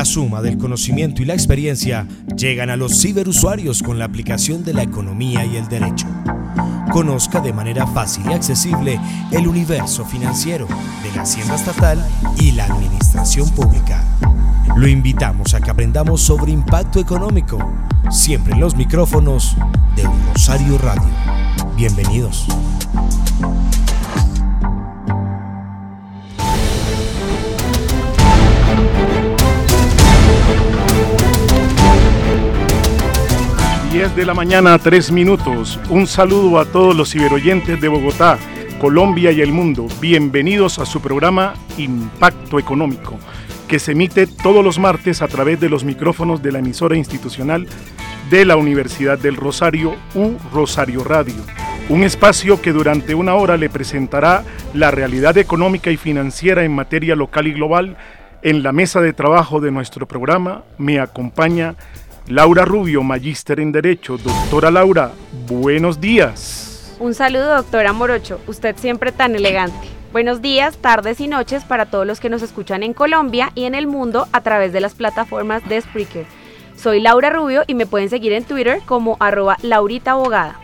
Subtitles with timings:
[0.00, 4.72] La suma del conocimiento y la experiencia llegan a los ciberusuarios con la aplicación de
[4.72, 6.06] la economía y el derecho.
[6.90, 8.98] Conozca de manera fácil y accesible
[9.30, 10.66] el universo financiero
[11.02, 12.02] de la Hacienda Estatal
[12.38, 14.02] y la Administración Pública.
[14.74, 17.58] Lo invitamos a que aprendamos sobre impacto económico,
[18.10, 19.54] siempre en los micrófonos
[19.96, 21.10] de Rosario Radio.
[21.76, 22.46] Bienvenidos.
[33.90, 35.80] 10 de la mañana, 3 minutos.
[35.88, 38.38] Un saludo a todos los ciberoyentes de Bogotá,
[38.80, 39.88] Colombia y el mundo.
[40.00, 43.18] Bienvenidos a su programa Impacto Económico,
[43.66, 47.66] que se emite todos los martes a través de los micrófonos de la emisora institucional
[48.30, 51.34] de la Universidad del Rosario, U Rosario Radio.
[51.88, 57.16] Un espacio que durante una hora le presentará la realidad económica y financiera en materia
[57.16, 57.96] local y global.
[58.42, 61.74] En la mesa de trabajo de nuestro programa me acompaña
[62.30, 64.16] Laura Rubio, magíster en Derecho.
[64.16, 65.10] Doctora Laura,
[65.48, 66.96] buenos días.
[67.00, 68.40] Un saludo, doctora Morocho.
[68.46, 69.88] Usted siempre tan elegante.
[70.12, 73.74] Buenos días, tardes y noches para todos los que nos escuchan en Colombia y en
[73.74, 76.24] el mundo a través de las plataformas de Spreaker.
[76.76, 80.60] Soy Laura Rubio y me pueden seguir en Twitter como arroba Laurita Abogada.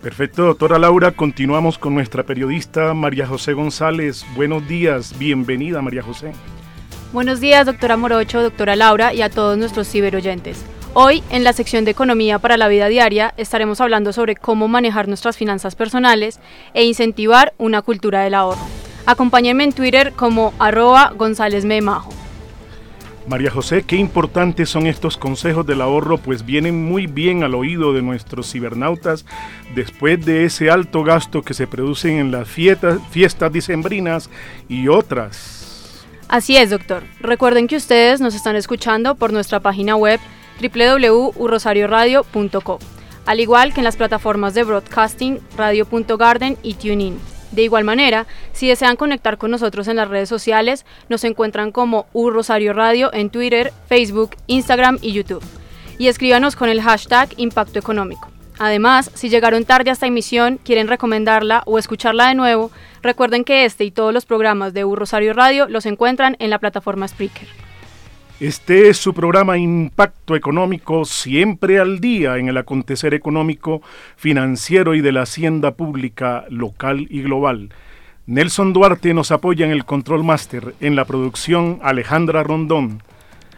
[0.00, 1.10] Perfecto, doctora Laura.
[1.10, 4.24] Continuamos con nuestra periodista María José González.
[4.34, 6.32] Buenos días, bienvenida María José.
[7.14, 10.64] Buenos días, doctora Morocho, doctora Laura y a todos nuestros ciberoyentes.
[10.94, 15.06] Hoy, en la sección de Economía para la Vida Diaria, estaremos hablando sobre cómo manejar
[15.06, 16.40] nuestras finanzas personales
[16.74, 18.66] e incentivar una cultura del ahorro.
[19.06, 22.12] Acompáñenme en Twitter como arroba González Memajo.
[23.28, 27.92] María José, qué importantes son estos consejos del ahorro, pues vienen muy bien al oído
[27.92, 29.24] de nuestros cibernautas
[29.76, 34.30] después de ese alto gasto que se producen en las fiestas, fiestas dicembrinas
[34.68, 35.63] y otras.
[36.28, 37.02] Así es, doctor.
[37.20, 40.18] Recuerden que ustedes nos están escuchando por nuestra página web
[40.60, 42.78] www.urrosarioradio.co,
[43.26, 47.18] al igual que en las plataformas de broadcasting radio.garden y TuneIn.
[47.52, 52.06] De igual manera, si desean conectar con nosotros en las redes sociales, nos encuentran como
[52.12, 55.44] Urrosario Radio en Twitter, Facebook, Instagram y YouTube.
[55.98, 58.33] Y escríbanos con el hashtag Impacto Económico.
[58.58, 62.70] Además, si llegaron tarde a esta emisión, quieren recomendarla o escucharla de nuevo,
[63.02, 66.58] recuerden que este y todos los programas de U Rosario Radio los encuentran en la
[66.58, 67.48] plataforma Spreaker.
[68.40, 73.80] Este es su programa Impacto Económico, siempre al día en el acontecer económico,
[74.16, 77.70] financiero y de la hacienda pública local y global.
[78.26, 83.02] Nelson Duarte nos apoya en el Control Master, en la producción Alejandra Rondón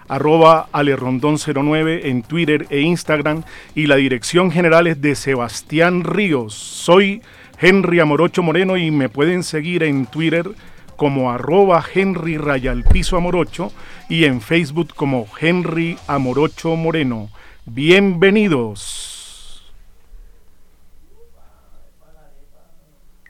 [0.08, 3.42] arroba alerondón09 en Twitter e Instagram
[3.74, 6.54] y la dirección general es de Sebastián Ríos.
[6.54, 7.22] Soy
[7.60, 10.50] Henry Amorocho Moreno y me pueden seguir en Twitter
[10.96, 13.72] como arroba Henry Rayalpiso Amorocho
[14.08, 17.30] y en Facebook como Henry Amorocho Moreno.
[17.64, 19.12] Bienvenidos.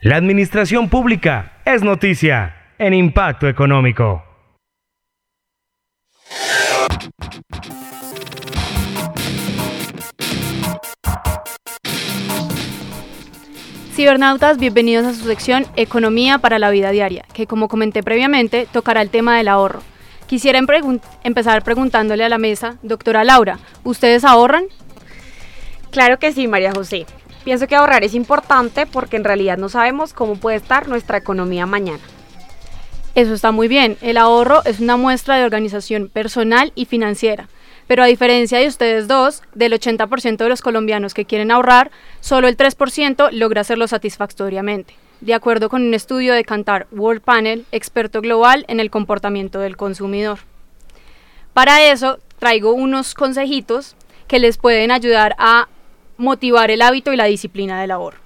[0.01, 4.26] La administración pública es noticia en impacto económico.
[13.97, 19.01] Cibernautas, bienvenidos a su sección Economía para la Vida Diaria, que como comenté previamente tocará
[19.01, 19.81] el tema del ahorro.
[20.27, 20.61] Quisiera
[21.23, 24.65] empezar preguntándole a la mesa, doctora Laura, ¿ustedes ahorran?
[25.89, 27.07] Claro que sí, María José.
[27.43, 31.65] Pienso que ahorrar es importante porque en realidad no sabemos cómo puede estar nuestra economía
[31.65, 32.03] mañana.
[33.15, 33.97] Eso está muy bien.
[34.01, 37.49] El ahorro es una muestra de organización personal y financiera.
[37.87, 41.89] Pero a diferencia de ustedes dos, del 80% de los colombianos que quieren ahorrar,
[42.19, 44.95] solo el 3% logra hacerlo satisfactoriamente.
[45.19, 49.75] de acuerdo con un estudio de Cantar World Panel, experto global en el comportamiento del
[49.75, 50.37] consumidor.
[51.53, 53.95] Para eso traigo unos consejitos
[54.27, 55.69] que les pueden ayudar a
[56.17, 58.19] motivar el hábito y la disciplina del ahorro.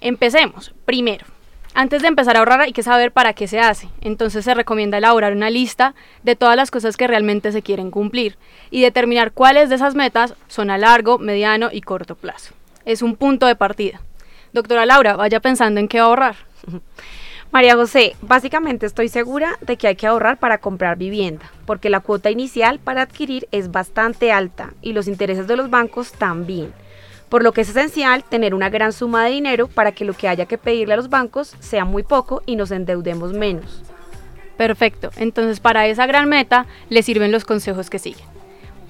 [0.00, 0.72] Empecemos.
[0.86, 1.26] Primero,
[1.74, 3.88] antes de empezar a ahorrar hay que saber para qué se hace.
[4.00, 8.36] Entonces se recomienda elaborar una lista de todas las cosas que realmente se quieren cumplir
[8.70, 12.54] y determinar cuáles de esas metas son a largo, mediano y corto plazo.
[12.84, 14.00] Es un punto de partida.
[14.52, 16.36] Doctora Laura, vaya pensando en qué ahorrar.
[17.52, 21.98] María José, básicamente estoy segura de que hay que ahorrar para comprar vivienda, porque la
[21.98, 26.72] cuota inicial para adquirir es bastante alta y los intereses de los bancos también.
[27.30, 30.28] Por lo que es esencial tener una gran suma de dinero para que lo que
[30.28, 33.82] haya que pedirle a los bancos sea muy poco y nos endeudemos menos.
[34.58, 38.26] Perfecto, entonces para esa gran meta le sirven los consejos que siguen.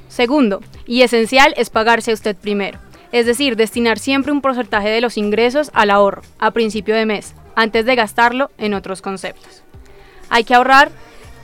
[0.08, 2.81] Segundo, y esencial es pagarse a usted primero,
[3.12, 7.34] es decir, destinar siempre un porcentaje de los ingresos al ahorro a principio de mes,
[7.54, 9.62] antes de gastarlo en otros conceptos.
[10.31, 10.90] Hay que ahorrar,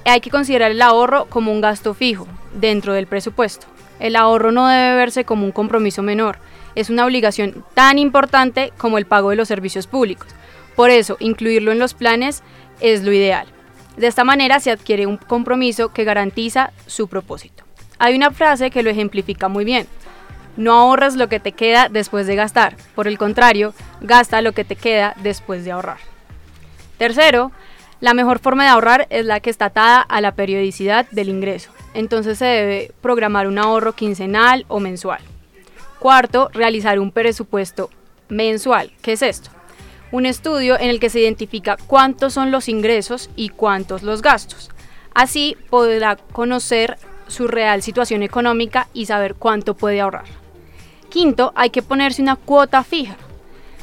[0.05, 3.67] hay que considerar el ahorro como un gasto fijo dentro del presupuesto.
[4.01, 6.39] El ahorro no debe verse como un compromiso menor,
[6.77, 10.29] es una obligación tan importante como el pago de los servicios públicos.
[10.77, 12.45] Por eso, incluirlo en los planes
[12.81, 13.49] es lo ideal.
[13.97, 17.65] De esta manera se adquiere un compromiso que garantiza su propósito.
[17.99, 19.87] Hay una frase que lo ejemplifica muy bien.
[20.59, 24.65] No ahorras lo que te queda después de gastar, por el contrario, gasta lo que
[24.65, 25.99] te queda después de ahorrar.
[26.99, 27.53] Tercero,
[28.01, 31.71] la mejor forma de ahorrar es la que está atada a la periodicidad del ingreso,
[31.95, 35.21] entonces se debe programar un ahorro quincenal o mensual.
[35.99, 37.91] Cuarto, realizar un presupuesto
[38.29, 38.93] mensual.
[39.03, 39.51] ¿Qué es esto?
[40.13, 44.71] Un estudio en el que se identifica cuántos son los ingresos y cuántos los gastos.
[45.15, 46.99] Así podrá conocer
[47.29, 50.27] su real situación económica y saber cuánto puede ahorrar.
[51.09, 53.17] Quinto, hay que ponerse una cuota fija.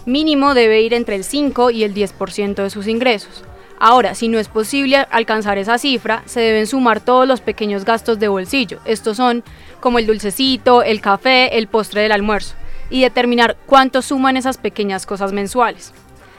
[0.06, 3.44] Mínimo debe ir entre el 5 y el 10% de sus ingresos.
[3.86, 8.18] Ahora, si no es posible alcanzar esa cifra, se deben sumar todos los pequeños gastos
[8.18, 8.80] de bolsillo.
[8.86, 9.44] Estos son
[9.82, 12.56] como el dulcecito, el café, el postre del almuerzo.
[12.90, 15.94] Y determinar cuánto suman esas pequeñas cosas mensuales.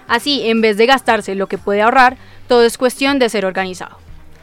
[0.09, 2.17] Así, en vez de gastarse lo que puede ahorrar,
[2.49, 3.99] todo es cuestión de ser organizado.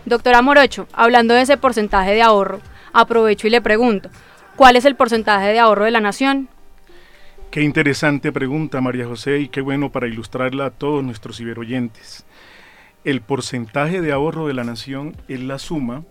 [0.05, 2.61] Doctora Morocho, hablando de ese porcentaje de ahorro,
[2.93, 4.11] aprovecho y le pregunto,
[4.55, 6.47] ¿Cuál es el porcentaje de ahorro de la nación?
[7.49, 12.25] Qué interesante pregunta, María José, y qué bueno para ilustrarla a todos nuestros ciberoyentes.
[13.03, 16.03] El porcentaje de ahorro de la nación es la suma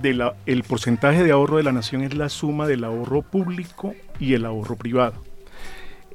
[0.00, 4.34] de el porcentaje de ahorro de la nación es la suma del ahorro público y
[4.34, 5.22] el ahorro privado.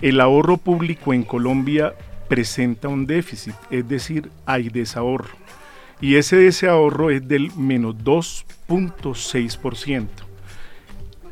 [0.02, 1.94] El ahorro público en Colombia
[2.28, 5.38] presenta un déficit, es decir, hay desahorro.
[6.02, 10.28] Y ese desahorro es del menos 2.6%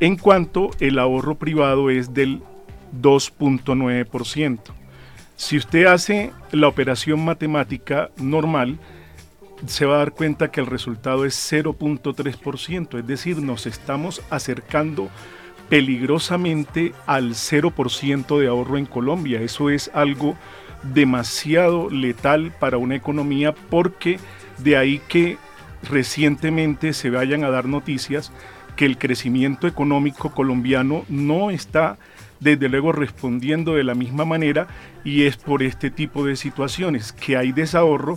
[0.00, 2.42] en cuanto el ahorro privado es del
[3.00, 4.58] 2.9%.
[5.36, 8.78] Si usted hace la operación matemática normal,
[9.66, 15.10] se va a dar cuenta que el resultado es 0.3%, es decir, nos estamos acercando
[15.68, 19.42] peligrosamente al 0% de ahorro en Colombia.
[19.42, 20.36] Eso es algo
[20.82, 24.18] demasiado letal para una economía porque
[24.58, 25.36] de ahí que
[25.82, 28.32] recientemente se vayan a dar noticias
[28.76, 31.98] que el crecimiento económico colombiano no está
[32.40, 34.66] desde luego respondiendo de la misma manera
[35.04, 38.16] y es por este tipo de situaciones que hay desahorro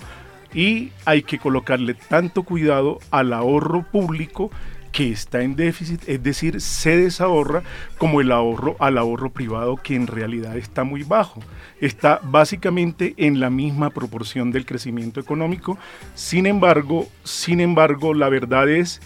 [0.54, 4.52] y hay que colocarle tanto cuidado al ahorro público
[4.92, 7.64] que está en déficit, es decir, se desahorra
[7.98, 11.42] como el ahorro al ahorro privado que en realidad está muy bajo.
[11.80, 15.78] Está básicamente en la misma proporción del crecimiento económico.
[16.16, 19.02] Sin embargo, sin embargo, la verdad es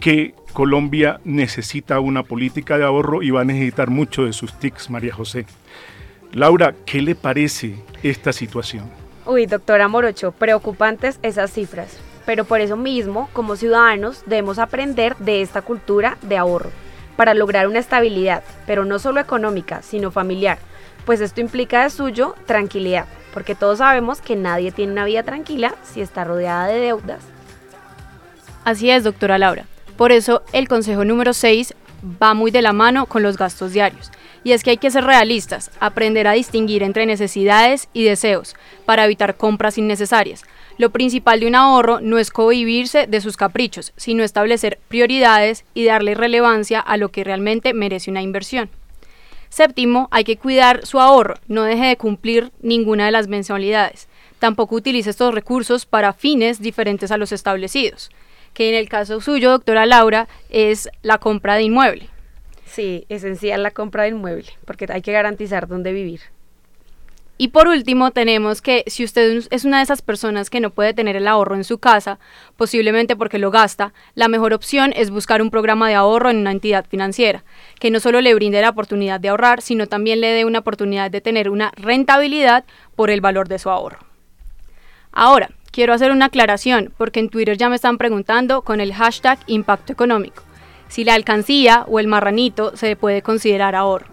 [0.00, 4.90] que Colombia necesita una política de ahorro y va a necesitar mucho de sus TICs,
[4.90, 5.46] María José.
[6.32, 8.90] Laura, ¿qué le parece esta situación?
[9.24, 11.98] Uy, doctora Morocho, preocupantes esas cifras.
[12.24, 16.70] Pero por eso mismo, como ciudadanos, debemos aprender de esta cultura de ahorro
[17.16, 20.58] para lograr una estabilidad, pero no solo económica, sino familiar,
[21.04, 25.74] pues esto implica de suyo tranquilidad, porque todos sabemos que nadie tiene una vida tranquila
[25.82, 27.20] si está rodeada de deudas.
[28.64, 29.64] Así es, doctora Laura.
[29.96, 31.74] Por eso el consejo número 6
[32.22, 34.10] va muy de la mano con los gastos diarios.
[34.44, 39.06] Y es que hay que ser realistas, aprender a distinguir entre necesidades y deseos para
[39.06, 40.44] evitar compras innecesarias.
[40.78, 45.86] Lo principal de un ahorro no es cohibirse de sus caprichos, sino establecer prioridades y
[45.86, 48.68] darle relevancia a lo que realmente merece una inversión.
[49.48, 54.08] Séptimo, hay que cuidar su ahorro, no deje de cumplir ninguna de las mensualidades.
[54.38, 58.10] Tampoco utilice estos recursos para fines diferentes a los establecidos
[58.56, 62.08] que en el caso suyo, doctora Laura, es la compra de inmueble.
[62.64, 66.22] Sí, esencial la compra de inmueble, porque hay que garantizar dónde vivir.
[67.36, 70.94] Y por último, tenemos que si usted es una de esas personas que no puede
[70.94, 72.18] tener el ahorro en su casa,
[72.56, 76.52] posiblemente porque lo gasta, la mejor opción es buscar un programa de ahorro en una
[76.52, 77.44] entidad financiera,
[77.78, 81.10] que no solo le brinde la oportunidad de ahorrar, sino también le dé una oportunidad
[81.10, 83.98] de tener una rentabilidad por el valor de su ahorro.
[85.12, 89.38] Ahora, quiero hacer una aclaración, porque en Twitter ya me están preguntando con el hashtag
[89.46, 90.42] impacto económico,
[90.88, 94.06] si la alcancía o el marranito se puede considerar ahorro.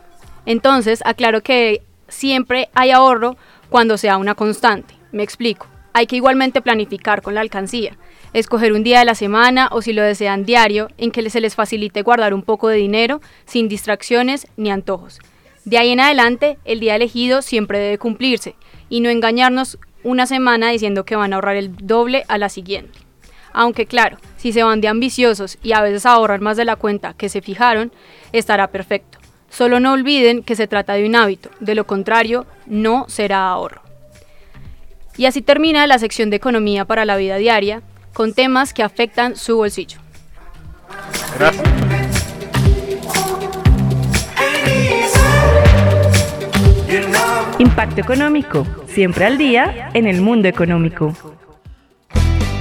[0.45, 3.37] Entonces, aclaro que siempre hay ahorro
[3.69, 4.93] cuando sea una constante.
[5.13, 5.67] Me explico.
[5.93, 7.95] Hay que igualmente planificar con la alcancía,
[8.33, 11.55] escoger un día de la semana o si lo desean diario en que se les
[11.55, 15.19] facilite guardar un poco de dinero sin distracciones ni antojos.
[15.63, 18.55] De ahí en adelante, el día elegido siempre debe cumplirse
[18.89, 22.99] y no engañarnos una semana diciendo que van a ahorrar el doble a la siguiente.
[23.53, 27.13] Aunque claro, si se van de ambiciosos y a veces ahorrar más de la cuenta
[27.13, 27.91] que se fijaron,
[28.31, 29.19] estará perfecto.
[29.49, 33.83] Solo no olviden que se trata de un hábito, de lo contrario, no será ahorro.
[35.15, 37.83] Y así termina la sección de economía para la vida diaria,
[38.13, 39.99] con temas que afectan su bolsillo.
[47.59, 51.13] Impacto económico, siempre al día en el mundo económico.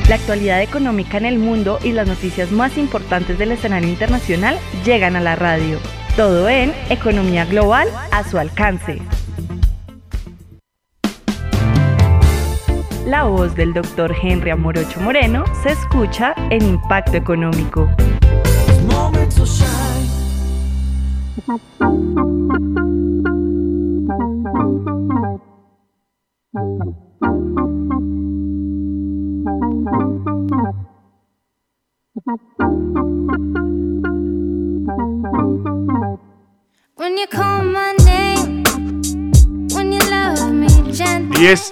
[0.09, 5.15] La actualidad económica en el mundo y las noticias más importantes del escenario internacional llegan
[5.15, 5.79] a la radio.
[6.17, 9.01] Todo en Economía Global a su alcance.
[13.07, 17.89] La voz del doctor Henry Amorocho Moreno se escucha en Impacto Económico.
[26.55, 26.61] Diez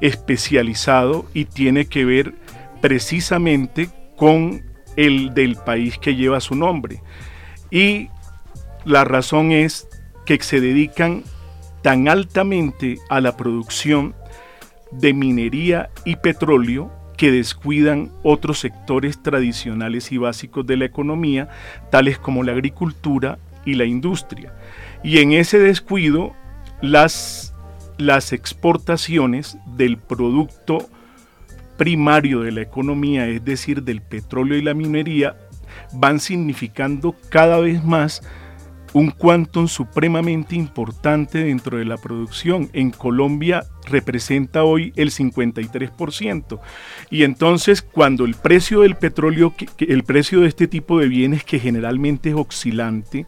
[0.01, 2.33] especializado y tiene que ver
[2.81, 4.63] precisamente con
[4.95, 7.03] el del país que lleva su nombre.
[7.69, 8.09] Y
[8.85, 9.87] la razón es
[10.37, 11.23] que se dedican
[11.81, 14.13] tan altamente a la producción
[14.91, 21.49] de minería y petróleo que descuidan otros sectores tradicionales y básicos de la economía,
[21.89, 24.53] tales como la agricultura y la industria.
[25.03, 26.33] Y en ese descuido,
[26.81, 27.53] las,
[27.97, 30.89] las exportaciones del producto
[31.77, 35.35] primario de la economía, es decir, del petróleo y la minería,
[35.93, 38.21] van significando cada vez más
[38.93, 42.69] un quantum supremamente importante dentro de la producción.
[42.73, 46.59] En Colombia representa hoy el 53%.
[47.09, 51.59] Y entonces cuando el precio del petróleo, el precio de este tipo de bienes que
[51.59, 53.25] generalmente es oscilante,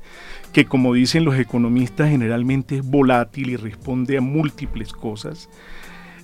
[0.51, 5.49] que como dicen los economistas generalmente es volátil y responde a múltiples cosas,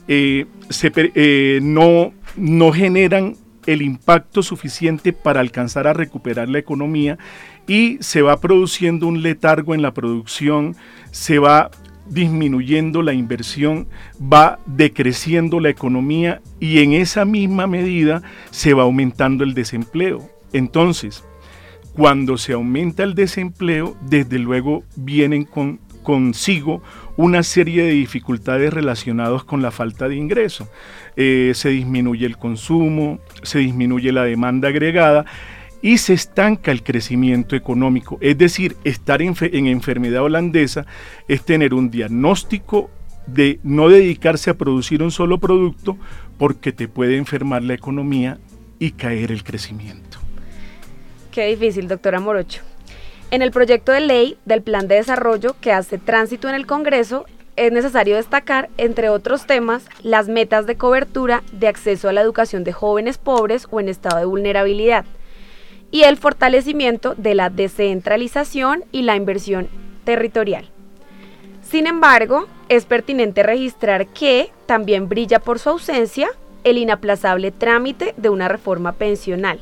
[0.07, 0.45] eh,
[0.83, 7.17] eh, no, no generan el impacto suficiente para alcanzar a recuperar la economía
[7.69, 10.75] y se va produciendo un letargo en la producción,
[11.11, 11.69] se va
[12.09, 13.87] disminuyendo la inversión,
[14.19, 20.27] va decreciendo la economía y en esa misma medida se va aumentando el desempleo.
[20.51, 21.23] Entonces,
[21.93, 26.81] cuando se aumenta el desempleo, desde luego vienen con, consigo
[27.17, 30.67] una serie de dificultades relacionadas con la falta de ingreso.
[31.15, 35.27] Eh, se disminuye el consumo, se disminuye la demanda agregada
[35.81, 38.17] y se estanca el crecimiento económico.
[38.21, 40.85] Es decir, estar en, en enfermedad holandesa
[41.27, 42.89] es tener un diagnóstico
[43.27, 45.97] de no dedicarse a producir un solo producto
[46.37, 48.39] porque te puede enfermar la economía
[48.79, 50.17] y caer el crecimiento.
[51.31, 52.61] Qué difícil, doctora Morocho.
[53.31, 57.25] En el proyecto de ley del Plan de Desarrollo que hace tránsito en el Congreso,
[57.55, 62.63] es necesario destacar, entre otros temas, las metas de cobertura de acceso a la educación
[62.63, 65.05] de jóvenes pobres o en estado de vulnerabilidad
[65.91, 69.69] y el fortalecimiento de la descentralización y la inversión
[70.03, 70.69] territorial.
[71.61, 76.29] Sin embargo, es pertinente registrar que también brilla por su ausencia
[76.63, 79.59] el inaplazable trámite de una reforma pensional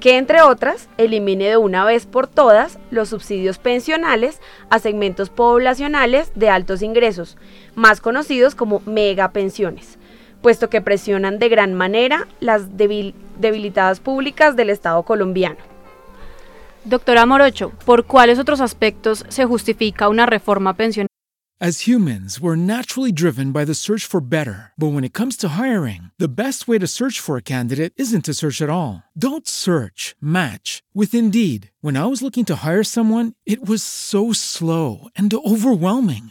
[0.00, 6.30] que entre otras elimine de una vez por todas los subsidios pensionales a segmentos poblacionales
[6.34, 7.36] de altos ingresos,
[7.74, 9.97] más conocidos como megapensiones,
[10.42, 15.58] puesto que presionan de gran manera las debilitadas públicas del Estado colombiano.
[16.84, 21.08] Doctora Morocho, ¿por cuáles otros aspectos se justifica una reforma pensional?
[21.60, 24.70] As humans, we're naturally driven by the search for better.
[24.78, 28.26] But when it comes to hiring, the best way to search for a candidate isn't
[28.26, 29.02] to search at all.
[29.18, 31.72] Don't search, match with Indeed.
[31.80, 36.30] When I was looking to hire someone, it was so slow and overwhelming.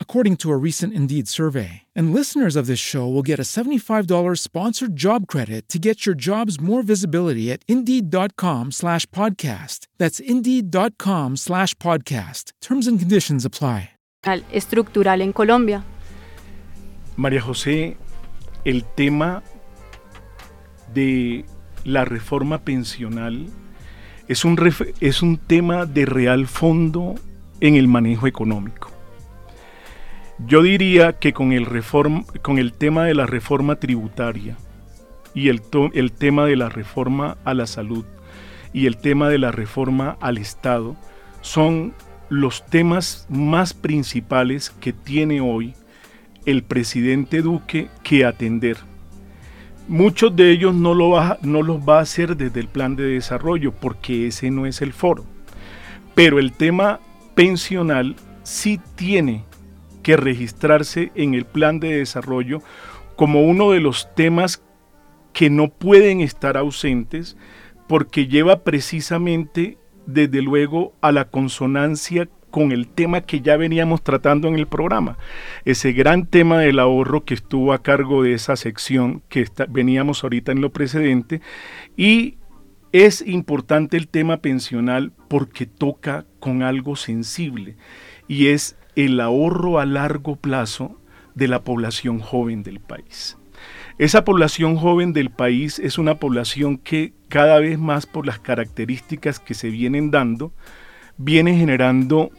[0.00, 1.82] according to a recent Indeed survey.
[1.94, 6.16] And listeners of this show will get a $75 sponsored job credit to get your
[6.16, 9.86] jobs more visibility at Indeed.com slash podcast.
[9.98, 12.50] That's Indeed.com slash podcast.
[12.60, 13.90] Terms and conditions apply.
[14.52, 15.82] estructural en Colombia.
[17.16, 17.96] María José,
[18.64, 19.42] el tema
[20.92, 21.44] de
[21.84, 23.46] la reforma pensional
[24.28, 24.58] es un,
[25.00, 27.14] es un tema de real fondo
[27.60, 28.89] en el manejo económico.
[30.46, 31.66] Yo diría que con el,
[32.42, 34.56] con el tema de la reforma tributaria
[35.34, 38.04] y el, el tema de la reforma a la salud
[38.72, 40.96] y el tema de la reforma al Estado
[41.40, 41.94] son
[42.28, 45.74] los temas más principales que tiene hoy
[46.46, 48.78] el presidente Duque que atender.
[49.88, 53.72] Muchos de ellos no, lo no los va a hacer desde el plan de desarrollo
[53.72, 55.24] porque ese no es el foro.
[56.14, 57.00] Pero el tema
[57.34, 59.44] pensional sí tiene
[60.02, 62.62] que registrarse en el plan de desarrollo
[63.16, 64.62] como uno de los temas
[65.32, 67.36] que no pueden estar ausentes
[67.86, 74.48] porque lleva precisamente desde luego a la consonancia con el tema que ya veníamos tratando
[74.48, 75.18] en el programa,
[75.64, 80.52] ese gran tema del ahorro que estuvo a cargo de esa sección que veníamos ahorita
[80.52, 81.40] en lo precedente
[81.96, 82.38] y
[82.92, 87.76] es importante el tema pensional porque toca con algo sensible
[88.26, 91.00] y es el ahorro a largo plazo
[91.34, 93.36] de la población joven del país.
[93.98, 99.38] Esa población joven del país es una población que cada vez más por las características
[99.38, 100.52] que se vienen dando,
[101.18, 102.30] viene generando,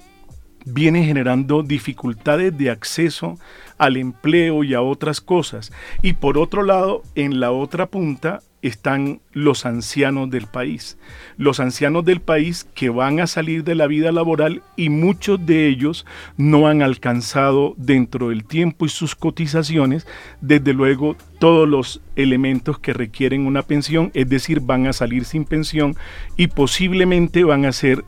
[0.65, 3.38] viene generando dificultades de acceso
[3.78, 5.71] al empleo y a otras cosas.
[6.02, 10.97] Y por otro lado, en la otra punta, están los ancianos del país.
[11.38, 15.67] Los ancianos del país que van a salir de la vida laboral y muchos de
[15.67, 16.06] ellos
[16.38, 20.08] no han alcanzado dentro del tiempo y sus cotizaciones,
[20.41, 25.43] desde luego, todos los elementos que requieren una pensión, es decir, van a salir sin
[25.45, 25.95] pensión
[26.38, 28.06] y posiblemente van a ser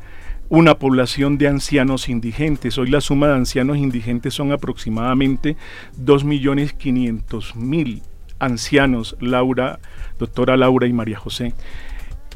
[0.49, 2.77] una población de ancianos indigentes.
[2.77, 5.57] Hoy la suma de ancianos indigentes son aproximadamente
[5.99, 8.03] 2.500.000
[8.39, 9.79] ancianos, Laura,
[10.19, 11.53] doctora Laura y María José.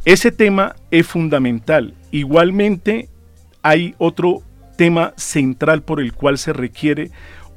[0.05, 1.93] Ese tema es fundamental.
[2.11, 3.09] Igualmente
[3.61, 4.41] hay otro
[4.77, 7.11] tema central por el cual se requiere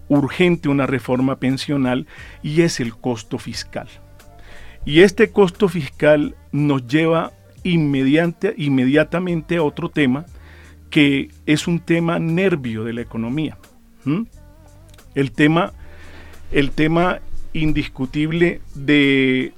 [0.08, 2.06] urgente una reforma pensional
[2.42, 3.88] y es el costo fiscal.
[4.84, 10.26] Y este costo fiscal nos lleva inmediatamente a otro tema
[10.88, 13.56] que es un tema nervio de la economía.
[15.14, 15.72] El tema,
[16.50, 17.20] el tema
[17.52, 19.52] indiscutible de,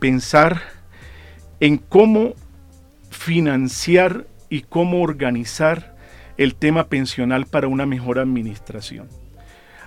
[0.00, 0.60] pensar
[1.60, 2.34] en cómo
[3.10, 5.96] financiar y cómo organizar
[6.36, 9.08] el tema pensional para una mejor administración.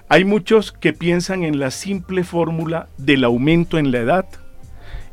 [0.07, 4.25] Hay muchos que piensan en la simple fórmula del aumento en la edad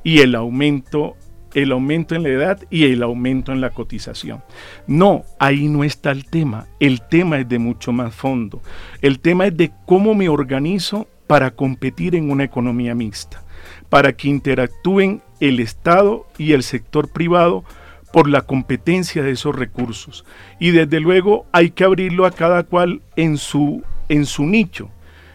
[0.03, 1.17] y el aumento
[1.55, 4.43] el aumento en la edad y el aumento en la cotización.
[4.87, 6.67] No, ahí no está el tema.
[6.81, 8.61] El tema es de mucho más fondo.
[9.01, 13.45] El tema es de cómo me organizo para competir en una economía mixta,
[13.89, 17.65] para que interactúen el Estado y el sector privado
[18.13, 20.25] por la competencia de esos recursos.
[20.59, 24.91] Y desde luego hay que abrirlo a cada cual en su, en su nicho.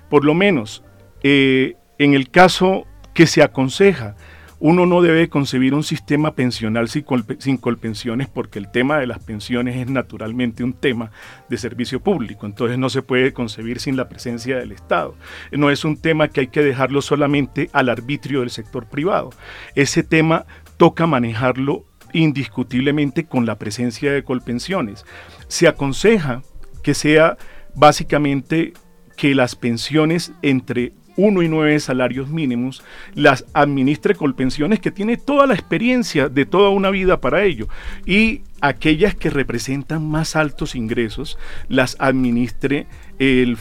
[0.09, 0.83] Por lo menos,
[1.23, 4.15] eh, en el caso que se aconseja,
[4.61, 9.75] uno no debe concebir un sistema pensional sin, colpensiones porque el tema de las pensiones
[9.75, 11.09] es naturalmente un tema
[11.49, 15.15] de servicio público, entonces no se puede concebir sin la presencia del Estado.
[15.51, 19.31] No es un tema que hay que dejarlo solamente al arbitrio del sector privado.
[19.73, 20.45] Ese tema
[20.77, 25.05] toca manejarlo indiscutiblemente con la presencia de colpensiones.
[25.47, 26.43] Se aconseja
[26.83, 27.35] que sea
[27.73, 28.73] básicamente
[29.17, 35.47] que las pensiones entre uno y nueve salarios mínimos, las administre Colpensiones, que tiene toda
[35.47, 37.67] la experiencia de toda una vida para ello,
[38.05, 42.87] y aquellas que representan más altos ingresos, las administre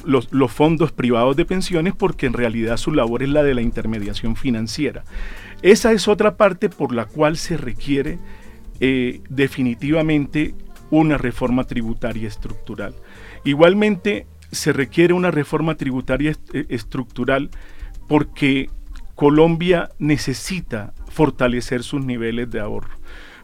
[0.05, 3.61] los, los, fondos privados de pensiones, porque en realidad su labor es la de la
[3.61, 5.05] intermediación financiera.
[5.61, 8.19] Esa es otra parte por la cual se requiere
[8.81, 10.55] eh, definitivamente
[10.91, 12.95] una reforma tributaria estructural.
[13.45, 17.51] Igualmente, se requiere una reforma tributaria eh, estructural
[18.09, 18.69] porque
[19.15, 22.99] Colombia necesita fortalecer sus niveles de ahorro,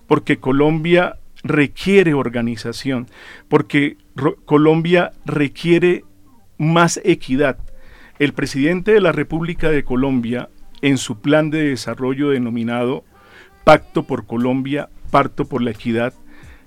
[0.06, 3.06] porque Colombia requiere organización,
[3.48, 3.96] porque
[4.44, 6.04] Colombia requiere
[6.58, 7.58] más equidad.
[8.18, 10.48] El presidente de la República de Colombia,
[10.80, 13.04] en su plan de desarrollo denominado
[13.64, 16.14] Pacto por Colombia, Parto por la Equidad,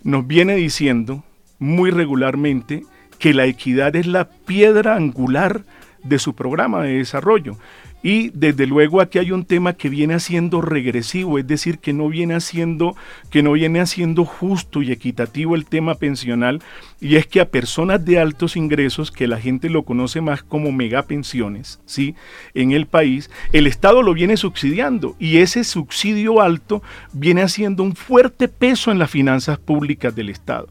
[0.04, 1.24] nos viene diciendo
[1.58, 2.84] muy regularmente
[3.20, 5.64] que la equidad es la piedra angular
[6.04, 7.58] de su programa de desarrollo.
[8.02, 12.08] Y desde luego aquí hay un tema que viene haciendo regresivo, es decir, que no
[12.08, 12.96] viene haciendo,
[13.30, 16.62] que no viene haciendo justo y equitativo el tema pensional,
[17.02, 20.72] y es que a personas de altos ingresos, que la gente lo conoce más como
[20.72, 22.16] megapensiones, ¿sí?
[22.54, 27.98] En el país, el Estado lo viene subsidiando, y ese subsidio alto viene haciendo un
[27.98, 30.70] fuerte peso en las finanzas públicas del Estado.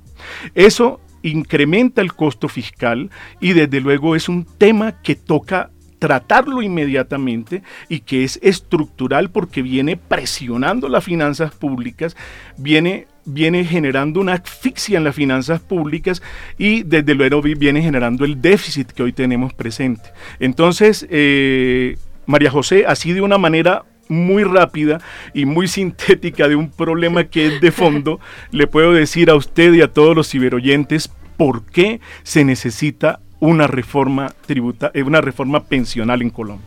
[0.54, 7.62] Eso incrementa el costo fiscal y desde luego es un tema que toca tratarlo inmediatamente
[7.88, 12.16] y que es estructural porque viene presionando las finanzas públicas,
[12.56, 16.22] viene, viene generando una asfixia en las finanzas públicas
[16.56, 20.10] y desde luego viene generando el déficit que hoy tenemos presente.
[20.38, 25.00] Entonces, eh, María José, así de una manera muy rápida
[25.34, 29.72] y muy sintética de un problema que es de fondo, le puedo decir a usted
[29.74, 35.64] y a todos los ciberoyentes por qué se necesita una reforma tributa, eh, una reforma
[35.64, 36.66] pensional en Colombia.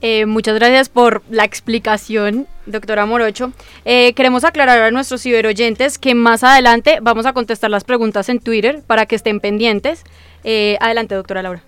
[0.00, 3.52] Eh, muchas gracias por la explicación, doctora Morocho.
[3.84, 8.38] Eh, queremos aclarar a nuestros ciberoyentes que más adelante vamos a contestar las preguntas en
[8.38, 10.04] Twitter para que estén pendientes.
[10.80, 11.67] adelante, doctora Laura.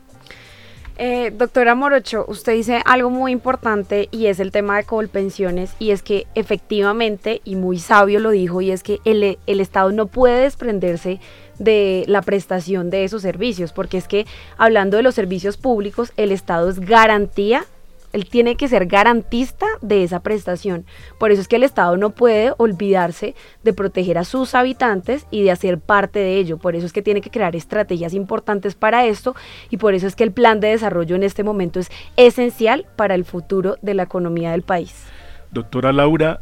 [1.02, 5.92] Eh, doctora Morocho, usted dice algo muy importante y es el tema de colpensiones y
[5.92, 10.08] es que efectivamente, y muy sabio lo dijo, y es que el, el Estado no
[10.08, 11.18] puede desprenderse
[11.58, 14.26] de la prestación de esos servicios, porque es que
[14.58, 17.64] hablando de los servicios públicos, el Estado es garantía
[18.12, 20.84] él tiene que ser garantista de esa prestación.
[21.18, 25.42] Por eso es que el Estado no puede olvidarse de proteger a sus habitantes y
[25.42, 26.58] de hacer parte de ello.
[26.58, 29.34] Por eso es que tiene que crear estrategias importantes para esto
[29.70, 33.14] y por eso es que el plan de desarrollo en este momento es esencial para
[33.14, 35.04] el futuro de la economía del país.
[35.50, 36.40] Doctora Laura,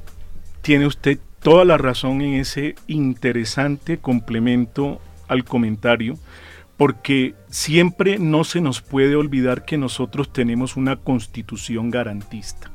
[0.63, 6.19] tiene usted toda la razón en ese interesante complemento al comentario
[6.79, 12.71] porque siempre no se nos puede olvidar que nosotros tenemos una constitución garantista.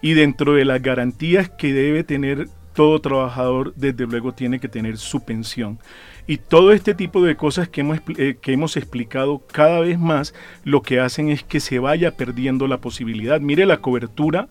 [0.00, 4.96] Y dentro de las garantías que debe tener todo trabajador, desde luego tiene que tener
[4.96, 5.78] su pensión.
[6.26, 10.32] Y todo este tipo de cosas que hemos, eh, que hemos explicado cada vez más,
[10.64, 13.40] lo que hacen es que se vaya perdiendo la posibilidad.
[13.40, 14.48] Mire la cobertura,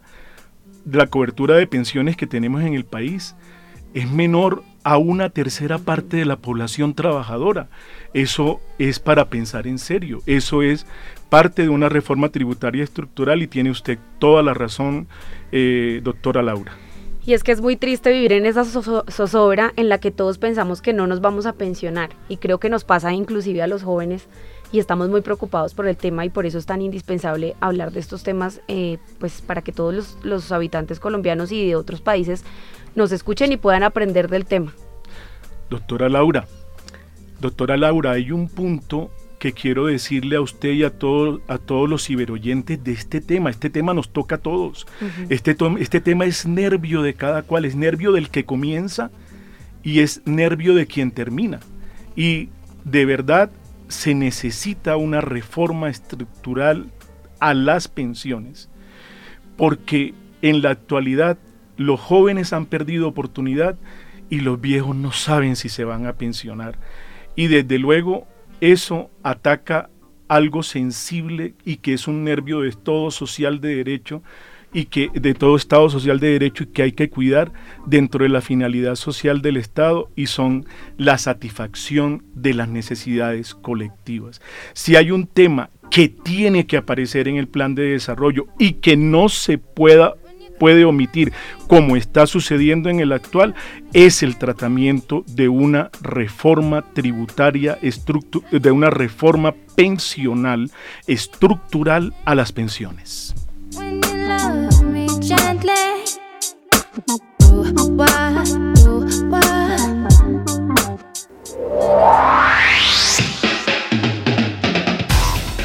[0.85, 3.35] la cobertura de pensiones que tenemos en el país
[3.95, 7.69] es menor a una tercera parte de la población trabajadora.
[8.13, 10.21] Eso es para pensar en serio.
[10.25, 10.85] Eso es
[11.29, 15.07] parte de una reforma tributaria estructural y tiene usted toda la razón,
[15.51, 16.73] eh, doctora Laura.
[17.25, 20.81] Y es que es muy triste vivir en esa zozobra en la que todos pensamos
[20.81, 22.11] que no nos vamos a pensionar.
[22.29, 24.29] Y creo que nos pasa inclusive a los jóvenes
[24.71, 27.99] y estamos muy preocupados por el tema y por eso es tan indispensable hablar de
[27.99, 32.45] estos temas, eh, pues para que todos los, los habitantes colombianos y de otros países
[32.95, 34.73] nos escuchen y puedan aprender del tema.
[35.69, 36.47] Doctora Laura,
[37.39, 41.87] doctora Laura, hay un punto que quiero decirle a usted y a, todo, a todos
[41.87, 43.49] los ciberoyentes de este tema.
[43.49, 44.87] Este tema nos toca a todos.
[45.29, 49.11] este, este tema es nervio de cada cual, es nervio del que comienza
[49.83, 51.59] y es nervio de quien termina.
[52.15, 52.49] Y
[52.83, 53.51] de verdad
[53.87, 56.91] se necesita una reforma estructural
[57.39, 58.69] a las pensiones,
[59.55, 61.37] porque en la actualidad
[61.77, 63.77] los jóvenes han perdido oportunidad
[64.29, 66.77] y los viejos no saben si se van a pensionar.
[67.37, 68.27] Y desde luego
[68.59, 69.89] eso ataca
[70.27, 74.21] algo sensible y que es un nervio de todo social de derecho
[74.73, 77.53] y que de todo Estado social de derecho y que hay que cuidar
[77.85, 80.65] dentro de la finalidad social del Estado y son
[80.97, 84.41] la satisfacción de las necesidades colectivas.
[84.73, 88.97] Si hay un tema que tiene que aparecer en el plan de desarrollo y que
[88.97, 90.15] no se pueda
[90.59, 91.33] puede omitir,
[91.67, 93.55] como está sucediendo en el actual,
[93.93, 97.77] es el tratamiento de una reforma tributaria,
[98.51, 100.71] de una reforma pensional
[101.07, 103.35] estructural a las pensiones.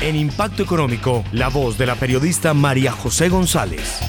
[0.02, 4.00] En Impacto Económico, la voz de la periodista María José González.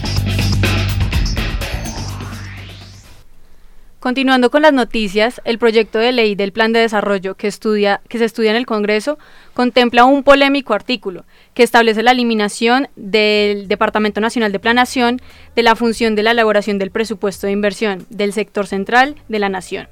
[4.04, 8.52] Continuando con las noticias, el proyecto de ley del Plan de Desarrollo que, se estudia
[8.52, 9.18] en el Congreso
[9.54, 15.22] contempla un polémico artículo que establece la eliminación del Departamento Nacional de Planación
[15.56, 19.48] de la función de la elaboración del presupuesto de inversión del sector central de la
[19.48, 19.88] Nación,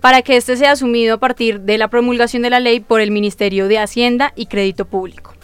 [0.00, 3.10] para que éste sea asumido a partir de la promulgación de la ley por el
[3.10, 5.35] Ministerio de Hacienda y Crédito Público.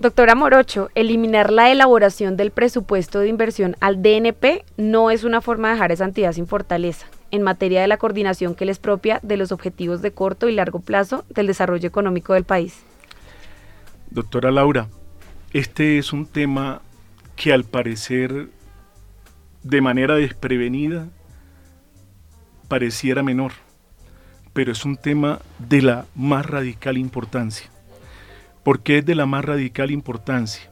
[0.00, 5.68] Doctora Morocho, eliminar la elaboración del presupuesto de inversión al DNP no es una forma
[5.68, 9.36] de dejar esa entidad sin fortaleza en materia de la coordinación que les propia de
[9.36, 12.84] los objetivos de corto y largo plazo del desarrollo económico del país.
[14.10, 14.86] Doctora Laura,
[15.52, 16.80] este es un tema
[17.34, 18.50] que al parecer
[19.64, 21.08] de manera desprevenida
[22.68, 23.50] pareciera menor,
[24.52, 27.68] pero es un tema de la más radical importancia.
[28.68, 30.70] ¿Por qué es de la más radical importancia?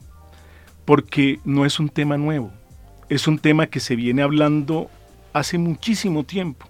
[0.84, 2.52] Porque no es un tema nuevo,
[3.08, 4.90] es un tema que se viene hablando
[5.32, 6.68] hace muchísimo tiempo.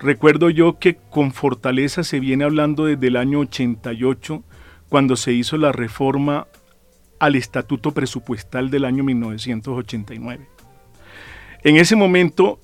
[0.00, 4.42] Recuerdo yo que con fortaleza se viene hablando desde el año 88,
[4.88, 6.48] cuando se hizo la reforma
[7.20, 10.48] al Estatuto Presupuestal del año 1989.
[11.62, 12.58] En ese momento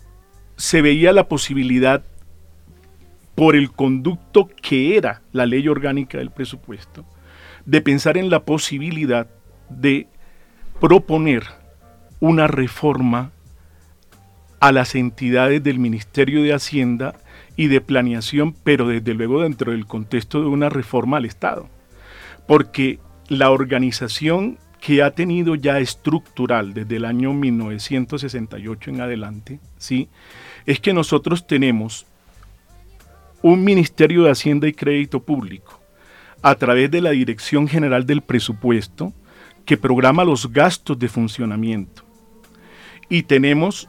[0.57, 2.03] se veía la posibilidad,
[3.37, 7.07] por el conducto que era la ley orgánica del presupuesto,
[7.71, 9.29] de pensar en la posibilidad
[9.69, 10.09] de
[10.81, 11.45] proponer
[12.19, 13.31] una reforma
[14.59, 17.15] a las entidades del Ministerio de Hacienda
[17.57, 21.69] y de Planeación, pero desde luego dentro del contexto de una reforma al Estado.
[22.49, 30.09] Porque la organización que ha tenido ya estructural desde el año 1968 en adelante, ¿sí?
[30.67, 32.05] es que nosotros tenemos
[33.43, 35.80] un Ministerio de Hacienda y Crédito Público,
[36.43, 39.13] a través de la Dirección General del Presupuesto,
[39.65, 42.03] que programa los gastos de funcionamiento.
[43.09, 43.89] Y tenemos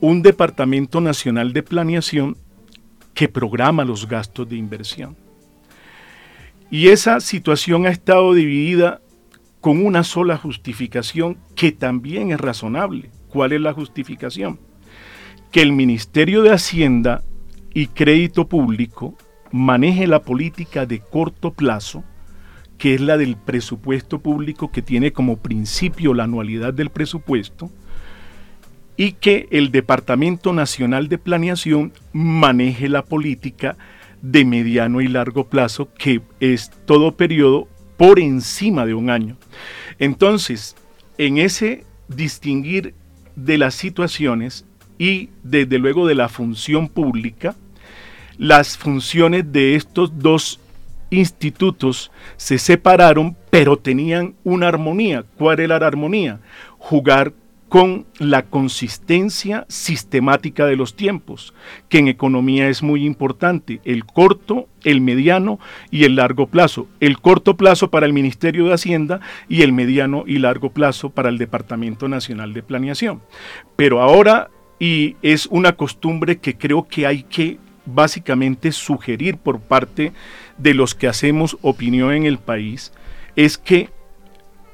[0.00, 2.36] un Departamento Nacional de Planeación
[3.14, 5.16] que programa los gastos de inversión.
[6.70, 9.00] Y esa situación ha estado dividida
[9.60, 13.10] con una sola justificación que también es razonable.
[13.28, 14.60] ¿Cuál es la justificación?
[15.50, 17.24] Que el Ministerio de Hacienda
[17.74, 19.16] y Crédito Público
[19.52, 22.04] maneje la política de corto plazo,
[22.76, 27.70] que es la del presupuesto público que tiene como principio la anualidad del presupuesto,
[28.96, 33.76] y que el Departamento Nacional de Planeación maneje la política
[34.22, 39.36] de mediano y largo plazo, que es todo periodo por encima de un año.
[39.98, 40.76] Entonces,
[41.16, 42.94] en ese distinguir
[43.36, 44.64] de las situaciones
[44.98, 47.54] y desde luego de la función pública,
[48.38, 50.60] las funciones de estos dos
[51.10, 55.24] institutos se separaron, pero tenían una armonía.
[55.36, 56.40] ¿Cuál era la armonía?
[56.78, 57.32] Jugar
[57.68, 61.52] con la consistencia sistemática de los tiempos,
[61.90, 65.58] que en economía es muy importante, el corto, el mediano
[65.90, 66.88] y el largo plazo.
[67.00, 71.28] El corto plazo para el Ministerio de Hacienda y el mediano y largo plazo para
[71.28, 73.20] el Departamento Nacional de Planeación.
[73.76, 74.48] Pero ahora,
[74.78, 77.58] y es una costumbre que creo que hay que
[77.94, 80.12] básicamente sugerir por parte
[80.58, 82.92] de los que hacemos opinión en el país
[83.36, 83.90] es que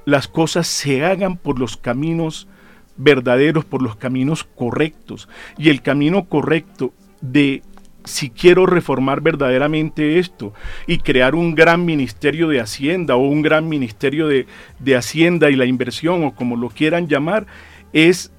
[0.05, 2.48] las cosas se hagan por los caminos
[2.96, 5.29] verdaderos, por los caminos correctos.
[5.59, 7.62] Y el camino correcto de
[8.05, 10.53] si quiero reformar verdaderamente esto
[10.87, 14.46] y crear un gran ministerio de Hacienda o un gran ministerio de,
[14.79, 17.46] de Hacienda y la inversión o como lo quieran llamar,
[17.94, 18.34] es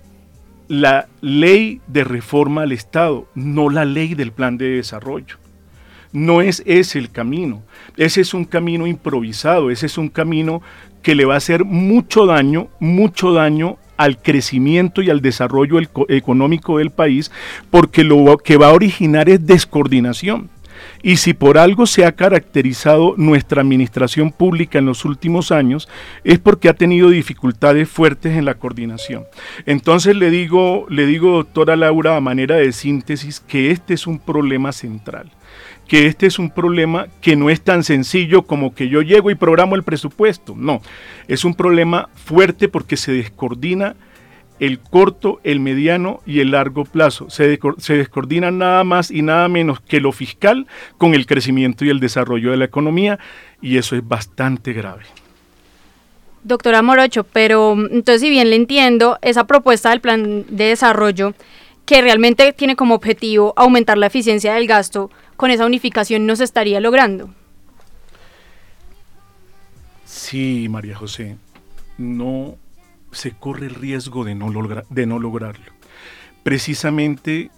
[0.67, 5.37] la ley de reforma al Estado, no la ley del plan de desarrollo.
[6.11, 7.61] No es ese el camino.
[7.97, 10.61] Ese es un camino improvisado, ese es un camino
[11.01, 16.79] que le va a hacer mucho daño, mucho daño al crecimiento y al desarrollo económico
[16.79, 17.31] del país,
[17.69, 20.49] porque lo que va a originar es descoordinación.
[21.05, 25.87] Y si por algo se ha caracterizado nuestra administración pública en los últimos años,
[26.23, 29.25] es porque ha tenido dificultades fuertes en la coordinación.
[29.67, 34.17] Entonces le digo, le digo, doctora Laura, a manera de síntesis, que este es un
[34.17, 35.31] problema central
[35.87, 39.35] que este es un problema que no es tan sencillo como que yo llego y
[39.35, 40.55] programo el presupuesto.
[40.57, 40.81] No,
[41.27, 43.95] es un problema fuerte porque se descoordina
[44.59, 47.29] el corto, el mediano y el largo plazo.
[47.29, 51.89] Se, se descoordina nada más y nada menos que lo fiscal con el crecimiento y
[51.89, 53.19] el desarrollo de la economía
[53.61, 55.03] y eso es bastante grave.
[56.43, 61.33] Doctora Morocho, pero entonces si bien le entiendo, esa propuesta del plan de desarrollo
[61.85, 66.43] que realmente tiene como objetivo aumentar la eficiencia del gasto, con esa unificación no se
[66.43, 67.29] estaría logrando.
[70.05, 71.37] Sí, María José,
[71.97, 72.57] no
[73.15, 74.51] se corre el riesgo de no,
[74.89, 75.71] de no lograrlo.
[76.43, 77.49] Precisamente,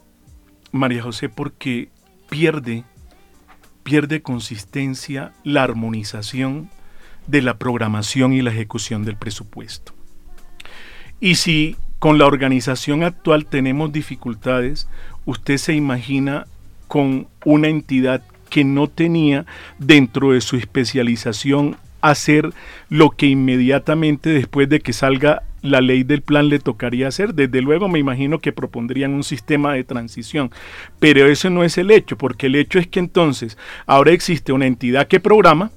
[0.71, 1.89] María José, porque
[2.29, 2.83] pierde,
[3.83, 6.69] pierde consistencia la armonización
[7.27, 9.93] de la programación y la ejecución del presupuesto.
[11.19, 14.87] Y si con la organización actual tenemos dificultades,
[15.25, 16.45] usted se imagina
[16.87, 19.45] con una entidad que no tenía
[19.77, 22.53] dentro de su especialización hacer
[22.89, 27.33] lo que inmediatamente después de que salga la ley del plan le tocaría hacer.
[27.33, 30.51] Desde luego me imagino que propondrían un sistema de transición,
[30.99, 34.67] pero ese no es el hecho, porque el hecho es que entonces ahora existe una
[34.67, 35.71] entidad que programa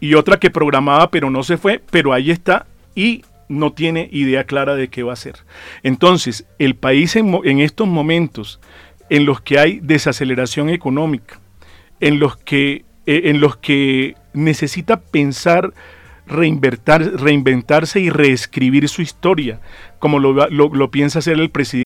[0.00, 4.44] y otra que programaba pero no se fue, pero ahí está y no tiene idea
[4.44, 5.36] clara de qué va a hacer.
[5.82, 8.60] Entonces, el país en, en estos momentos
[9.08, 11.38] en los que hay desaceleración económica,
[12.00, 15.72] en los que, eh, en los que necesita pensar,
[16.26, 19.60] reinventarse y reescribir su historia,
[19.98, 21.85] como lo, lo, lo piensa hacer el presidente.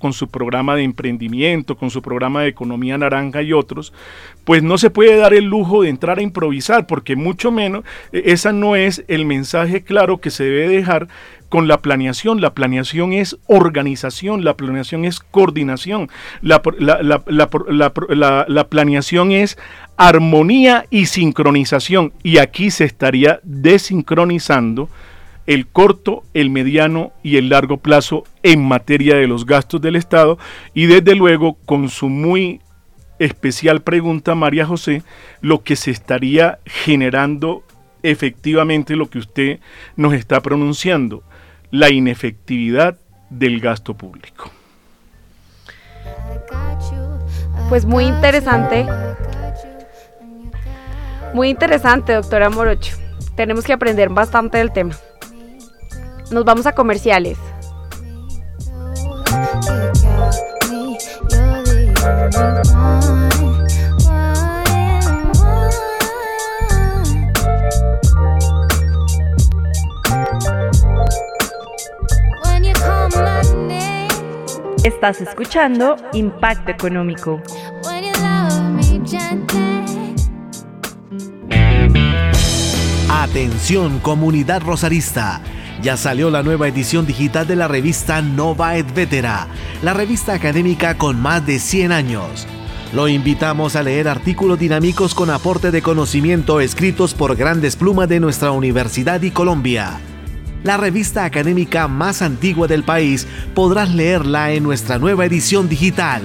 [0.00, 3.92] Con su programa de emprendimiento, con su programa de economía naranja y otros,
[4.44, 8.32] pues no se puede dar el lujo de entrar a improvisar, porque mucho menos, e,
[8.32, 11.06] esa no es el mensaje claro que se debe dejar
[11.48, 12.40] con la planeación.
[12.40, 16.10] La planeación es organización, la planeación es coordinación,
[16.40, 16.60] la,
[17.28, 19.58] la planeación es
[19.96, 24.88] armonía y sincronización, y aquí se estaría desincronizando
[25.46, 30.38] el corto, el mediano y el largo plazo en materia de los gastos del Estado
[30.74, 32.60] y desde luego con su muy
[33.18, 35.02] especial pregunta María José
[35.40, 37.62] lo que se estaría generando
[38.02, 39.60] efectivamente lo que usted
[39.96, 41.22] nos está pronunciando,
[41.70, 42.98] la inefectividad
[43.30, 44.50] del gasto público.
[47.68, 48.86] Pues muy interesante.
[51.32, 52.96] Muy interesante, doctora Morocho.
[53.36, 54.94] Tenemos que aprender bastante del tema.
[56.32, 57.38] Nos vamos a comerciales.
[74.82, 77.42] Estás escuchando Impacto Económico.
[83.10, 85.40] Atención comunidad rosarista.
[85.82, 89.48] Ya salió la nueva edición digital de la revista Nova et Vetera,
[89.82, 92.46] la revista académica con más de 100 años.
[92.92, 98.20] Lo invitamos a leer artículos dinámicos con aporte de conocimiento escritos por grandes plumas de
[98.20, 99.98] nuestra universidad y Colombia
[100.64, 106.22] la revista académica más antigua del país, podrás leerla en nuestra nueva edición digital.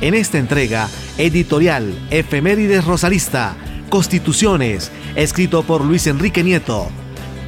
[0.00, 3.56] En esta entrega, editorial Efemérides Rosalista,
[3.88, 6.88] Constituciones, escrito por Luis Enrique Nieto.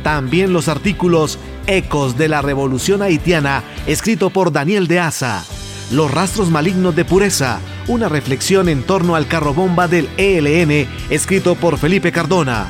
[0.02, 1.38] También los artículos
[1.70, 5.44] Ecos de la Revolución Haitiana, escrito por Daniel de Asa.
[5.90, 11.54] Los rastros malignos de pureza, una reflexión en torno al carro bomba del ELN, escrito
[11.54, 12.68] por Felipe Cardona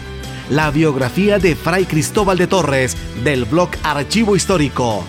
[0.50, 5.04] la biografía de Fray Cristóbal de Torres del blog Archivo Histórico.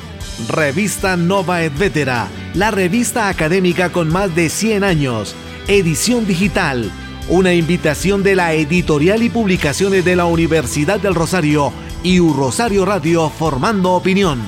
[0.47, 5.35] Revista Nova et Vetera, la revista académica con más de 100 años.
[5.67, 6.91] Edición digital.
[7.27, 11.73] Una invitación de la editorial y publicaciones de la Universidad del Rosario
[12.03, 14.41] y U Rosario Radio formando opinión.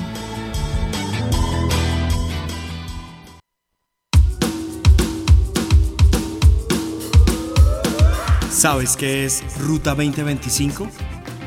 [8.50, 10.88] ¿Sabes qué es Ruta 2025?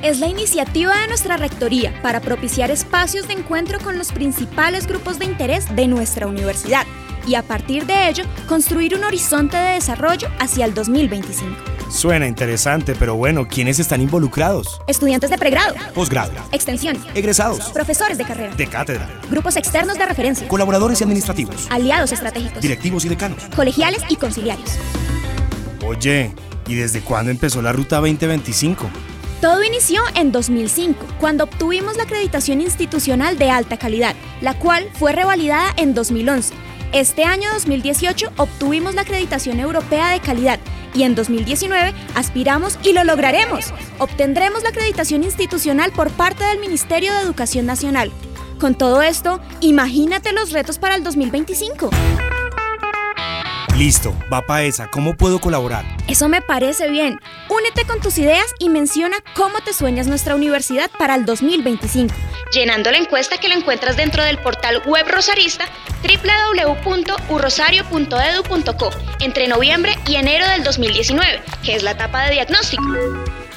[0.03, 5.17] Es la iniciativa de nuestra Rectoría para propiciar espacios de encuentro con los principales grupos
[5.17, 6.85] de interés de nuestra universidad
[7.25, 11.76] y a partir de ello construir un horizonte de desarrollo hacia el 2025.
[11.89, 14.81] Suena interesante, pero bueno, ¿quiénes están involucrados?
[14.87, 20.47] Estudiantes de pregrado, posgrado, extensión, egresados, profesores de carrera, de cátedra, grupos externos de referencia,
[20.47, 24.77] colaboradores y administrativos, aliados estratégicos, directivos y decanos, colegiales y conciliarios.
[25.85, 26.33] Oye,
[26.67, 28.89] ¿Y desde cuándo empezó la Ruta 2025?
[29.39, 35.13] Todo inició en 2005, cuando obtuvimos la acreditación institucional de alta calidad, la cual fue
[35.13, 36.53] revalidada en 2011.
[36.93, 40.59] Este año 2018 obtuvimos la acreditación europea de calidad
[40.93, 43.73] y en 2019 aspiramos y lo lograremos.
[43.99, 48.11] Obtendremos la acreditación institucional por parte del Ministerio de Educación Nacional.
[48.59, 51.89] Con todo esto, imagínate los retos para el 2025.
[53.77, 54.89] Listo, va para esa.
[54.89, 55.85] ¿Cómo puedo colaborar?
[56.07, 57.19] Eso me parece bien.
[57.49, 62.15] Únete con tus ideas y menciona cómo te sueñas nuestra universidad para el 2025.
[62.51, 65.65] Llenando la encuesta que la encuentras dentro del portal web rosarista
[66.01, 68.89] www.urrosario.edu.co
[69.19, 72.83] entre noviembre y enero del 2019, que es la etapa de diagnóstico.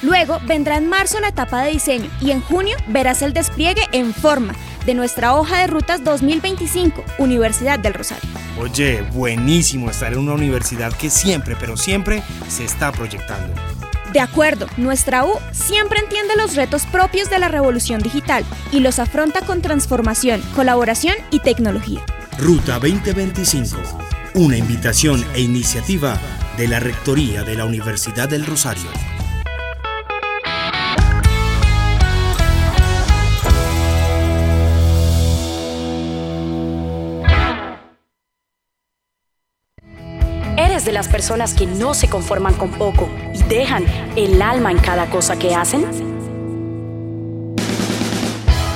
[0.01, 4.13] Luego vendrá en marzo la etapa de diseño y en junio verás el despliegue en
[4.13, 8.27] forma de nuestra hoja de rutas 2025, Universidad del Rosario.
[8.59, 13.53] Oye, buenísimo estar en una universidad que siempre, pero siempre se está proyectando.
[14.13, 18.99] De acuerdo, nuestra U siempre entiende los retos propios de la revolución digital y los
[18.99, 22.01] afronta con transformación, colaboración y tecnología.
[22.37, 23.77] Ruta 2025,
[24.35, 26.19] una invitación e iniciativa
[26.57, 28.89] de la Rectoría de la Universidad del Rosario.
[40.85, 45.09] De las personas que no se conforman con poco y dejan el alma en cada
[45.09, 45.85] cosa que hacen?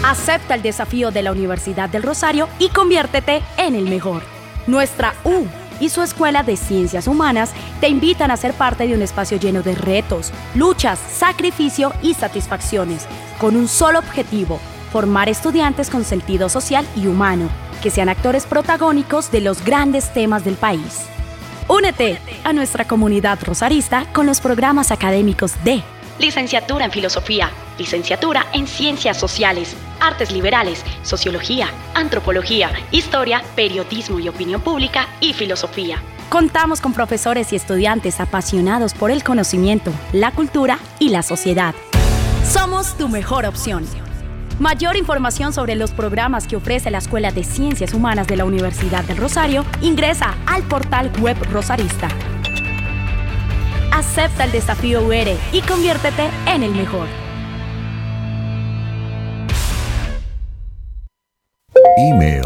[0.03, 4.21] Acepta el desafío de la Universidad del Rosario y conviértete en el mejor.
[4.67, 5.45] Nuestra U
[5.79, 7.51] y su Escuela de Ciencias Humanas
[7.81, 13.07] te invitan a ser parte de un espacio lleno de retos, luchas, sacrificio y satisfacciones,
[13.39, 14.59] con un solo objetivo,
[14.91, 17.49] formar estudiantes con sentido social y humano,
[17.81, 21.07] que sean actores protagónicos de los grandes temas del país.
[21.67, 25.81] Únete a nuestra comunidad rosarista con los programas académicos de
[26.19, 27.49] Licenciatura en Filosofía,
[27.79, 36.01] Licenciatura en Ciencias Sociales, Artes Liberales, Sociología, Antropología, Historia, Periodismo y Opinión Pública y Filosofía.
[36.29, 41.73] Contamos con profesores y estudiantes apasionados por el conocimiento, la cultura y la sociedad.
[42.47, 43.85] Somos tu mejor opción.
[44.59, 49.03] Mayor información sobre los programas que ofrece la Escuela de Ciencias Humanas de la Universidad
[49.03, 52.07] del Rosario ingresa al portal web Rosarista.
[53.91, 57.07] Acepta el desafío UR y conviértete en el mejor.
[61.97, 62.45] Email.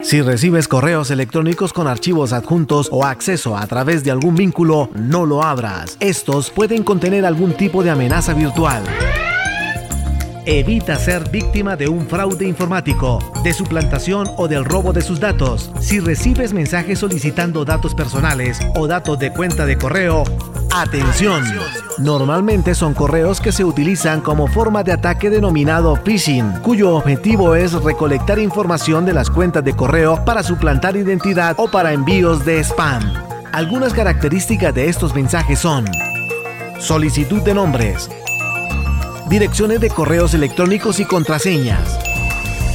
[0.00, 5.26] Si recibes correos electrónicos con archivos adjuntos o acceso a través de algún vínculo, no
[5.26, 5.96] lo abras.
[5.98, 8.84] Estos pueden contener algún tipo de amenaza virtual.
[10.46, 15.70] Evita ser víctima de un fraude informático, de suplantación o del robo de sus datos.
[15.80, 20.22] Si recibes mensajes solicitando datos personales o datos de cuenta de correo,
[20.70, 21.44] atención.
[21.96, 27.72] Normalmente son correos que se utilizan como forma de ataque denominado phishing, cuyo objetivo es
[27.72, 33.14] recolectar información de las cuentas de correo para suplantar identidad o para envíos de spam.
[33.54, 35.86] Algunas características de estos mensajes son
[36.80, 38.10] solicitud de nombres,
[39.34, 41.98] direcciones de correos electrónicos y contraseñas.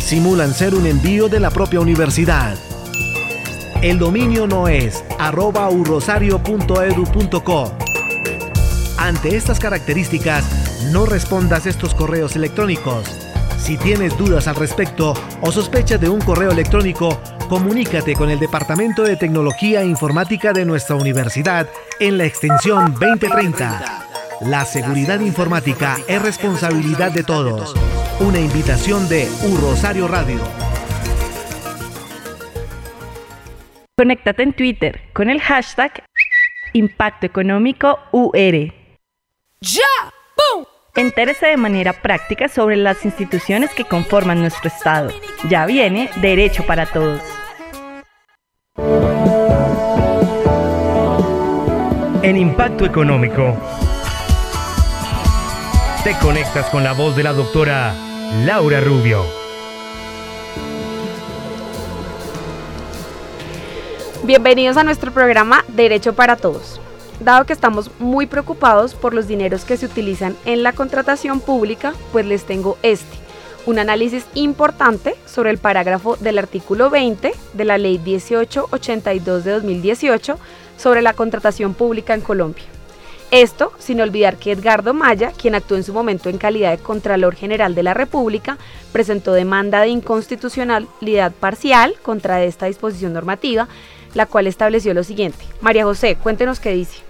[0.02, 2.58] Simulan ser un envío de la propia universidad.
[3.82, 7.74] El dominio no es arroba urrosario.edu.co.
[8.98, 10.44] Ante estas características,
[10.92, 13.06] no respondas estos correos electrónicos.
[13.58, 19.04] Si tienes dudas al respecto o sospechas de un correo electrónico, comunícate con el Departamento
[19.04, 21.70] de Tecnología e Informática de nuestra universidad
[22.02, 24.09] en la extensión 2030.
[24.42, 27.76] La seguridad informática es responsabilidad de todos.
[28.22, 30.40] Una invitación de U Rosario Radio.
[33.98, 36.06] Conéctate en Twitter con el hashtag
[36.72, 38.74] Impacto Económico UR.
[39.60, 39.84] ¡Ya!
[40.38, 40.64] ¡Pum!
[40.96, 45.10] Entérese de manera práctica sobre las instituciones que conforman nuestro Estado.
[45.50, 47.22] Ya viene Derecho para Todos.
[52.22, 53.58] En Impacto Económico
[56.04, 57.94] te conectas con la voz de la doctora
[58.46, 59.26] Laura Rubio.
[64.24, 66.80] Bienvenidos a nuestro programa Derecho para Todos.
[67.20, 71.94] Dado que estamos muy preocupados por los dineros que se utilizan en la contratación pública,
[72.14, 73.18] pues les tengo este,
[73.66, 80.40] un análisis importante sobre el parágrafo del artículo 20 de la Ley 1882 de 2018
[80.78, 82.79] sobre la contratación pública en Colombia.
[83.32, 87.36] Esto sin olvidar que Edgardo Maya, quien actuó en su momento en calidad de Contralor
[87.36, 88.58] General de la República,
[88.92, 93.68] presentó demanda de inconstitucionalidad parcial contra esta disposición normativa,
[94.16, 95.46] la cual estableció lo siguiente.
[95.62, 97.04] María José, cuéntenos qué dice.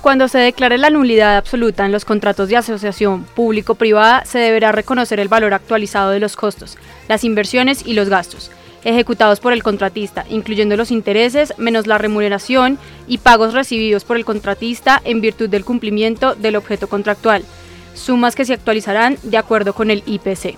[0.00, 5.20] Cuando se declare la nulidad absoluta en los contratos de asociación público-privada, se deberá reconocer
[5.20, 8.50] el valor actualizado de los costos, las inversiones y los gastos
[8.84, 14.24] ejecutados por el contratista, incluyendo los intereses menos la remuneración y pagos recibidos por el
[14.24, 17.44] contratista en virtud del cumplimiento del objeto contractual,
[17.94, 20.56] sumas que se actualizarán de acuerdo con el IPC.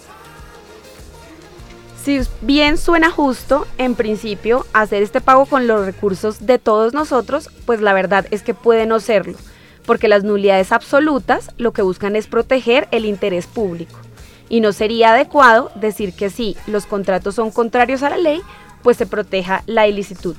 [2.03, 7.49] Si bien suena justo, en principio, hacer este pago con los recursos de todos nosotros,
[7.65, 9.39] pues la verdad es que puede no serlo,
[9.87, 14.04] porque las nulidades absolutas lo que buscan es proteger el interés público
[14.49, 18.41] y no sería adecuado decir que si los contratos son contrarios a la ley,
[18.83, 20.37] pues se proteja la ilicitud.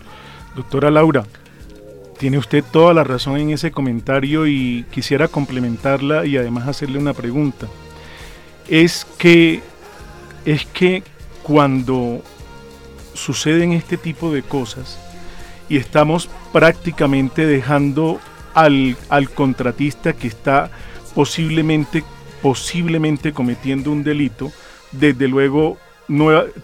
[0.56, 1.26] Doctora Laura,
[2.18, 7.14] tiene usted toda la razón en ese comentario y quisiera complementarla y además hacerle una
[7.14, 7.68] pregunta.
[8.68, 9.62] Es que
[10.46, 11.04] es que
[11.44, 12.22] cuando
[13.14, 15.00] suceden este tipo de cosas
[15.70, 18.20] y estamos prácticamente dejando
[18.54, 20.70] al, al contratista que está
[21.16, 22.04] posiblemente
[22.46, 24.52] posiblemente cometiendo un delito,
[24.92, 25.80] desde luego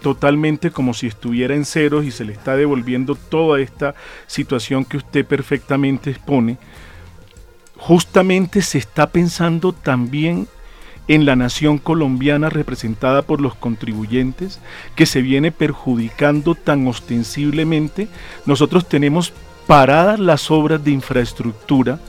[0.04, 3.96] totalmente como si estuviera en ceros y se le está devolviendo toda esta
[4.28, 6.60] situación que usted perfectamente expone,
[7.78, 10.48] justamente se está pensando también
[11.08, 14.60] en la nación colombiana representada por los contribuyentes
[14.96, 18.08] que se viene perjudicando tan ostensiblemente.
[18.46, 19.34] Nosotros tenemos
[19.66, 22.00] paradas las obras de infraestructura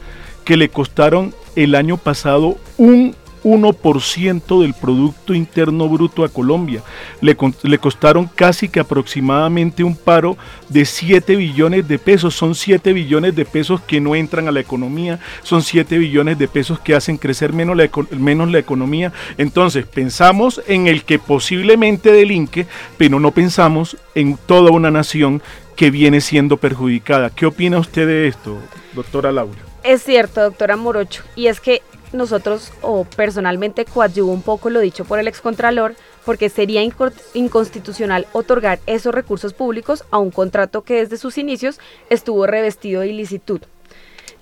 [0.44, 6.82] que le costaron el año pasado un 1% del Producto Interno Bruto a Colombia.
[7.20, 10.36] Le, le, costaron casi que aproximadamente un paro
[10.68, 12.34] de 7 billones de pesos.
[12.34, 16.48] Son 7 billones de pesos que no entran a la economía, son 7 billones de
[16.48, 19.12] pesos que hacen crecer menos la, menos la economía.
[19.38, 22.66] Entonces, pensamos en el que posiblemente delinque,
[22.96, 25.42] pero no pensamos en toda una nación
[25.76, 27.30] que viene siendo perjudicada.
[27.30, 28.58] ¿Qué opina usted de esto,
[28.94, 29.58] doctora Laura?
[29.82, 31.82] Es cierto, doctora Morocho, y es que
[32.12, 35.94] nosotros o personalmente coadyuvo un poco lo dicho por el excontralor
[36.24, 42.46] porque sería inconstitucional otorgar esos recursos públicos a un contrato que desde sus inicios estuvo
[42.46, 43.60] revestido de ilicitud.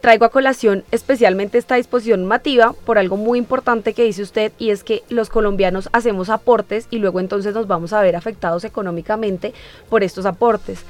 [0.01, 4.71] Traigo a colación especialmente esta disposición normativa por algo muy importante que dice usted y
[4.71, 9.53] es que los colombianos hacemos aportes y luego entonces nos vamos a ver afectados económicamente
[9.91, 10.85] por estos aportes.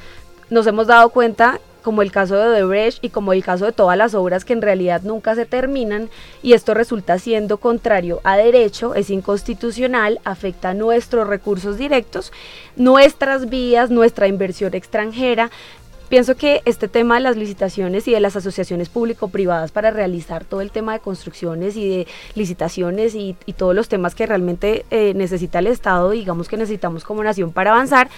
[0.48, 3.96] Nos hemos dado cuenta como el caso de Odebrecht y como el caso de todas
[3.96, 6.08] las obras que en realidad nunca se terminan
[6.42, 12.32] y esto resulta siendo contrario a derecho, es inconstitucional, afecta nuestros recursos directos,
[12.76, 15.50] nuestras vías, nuestra inversión extranjera.
[16.08, 20.60] Pienso que este tema de las licitaciones y de las asociaciones público-privadas para realizar todo
[20.60, 25.60] el tema de construcciones y de licitaciones y, todos los temas que realmente eh, necesita
[25.60, 28.08] el Estado, digamos que necesitamos como nación para avanzar,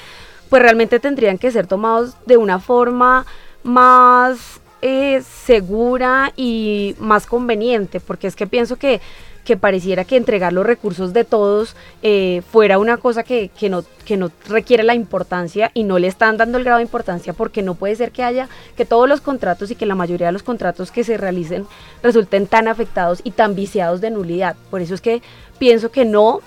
[0.48, 3.26] pues realmente tendrían que ser tomados de una forma
[3.62, 9.00] más eh, segura y más conveniente, porque es que pienso que,
[9.44, 13.84] que pareciera que entregar los recursos de todos eh, fuera una cosa que, que, no,
[14.04, 17.62] que no requiere la importancia y no le están dando el grado de importancia porque
[17.62, 20.42] no puede ser que haya que todos los contratos y que la mayoría de los
[20.42, 21.66] contratos que se realicen
[22.02, 24.56] resulten tan afectados y tan viciados de nulidad.
[24.70, 25.22] Por eso es que
[25.58, 26.40] pienso que no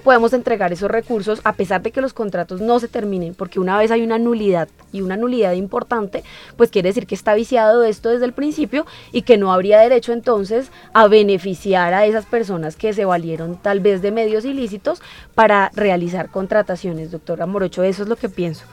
[0.00, 3.78] podemos entregar esos recursos a pesar de que los contratos no se terminen, porque una
[3.78, 6.24] vez hay una nulidad y una nulidad importante,
[6.56, 10.12] pues quiere decir que está viciado esto desde el principio y que no habría derecho
[10.12, 15.02] entonces a beneficiar a esas personas que se valieron tal vez de medios ilícitos
[15.34, 17.10] para realizar contrataciones.
[17.10, 18.64] Doctora Morocho, eso es lo que pienso.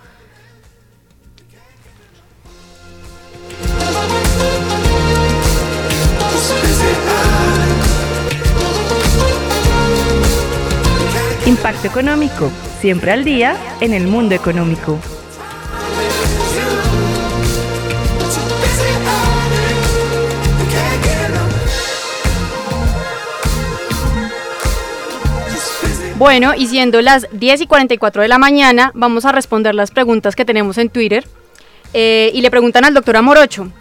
[11.84, 12.52] Económico,
[12.82, 15.00] siempre al día en el mundo económico.
[26.18, 30.36] Bueno, y siendo las 10 y 44 de la mañana, vamos a responder las preguntas
[30.36, 31.28] que tenemos en Twitter.
[31.94, 33.72] Eh, y le preguntan al doctor Amorocho,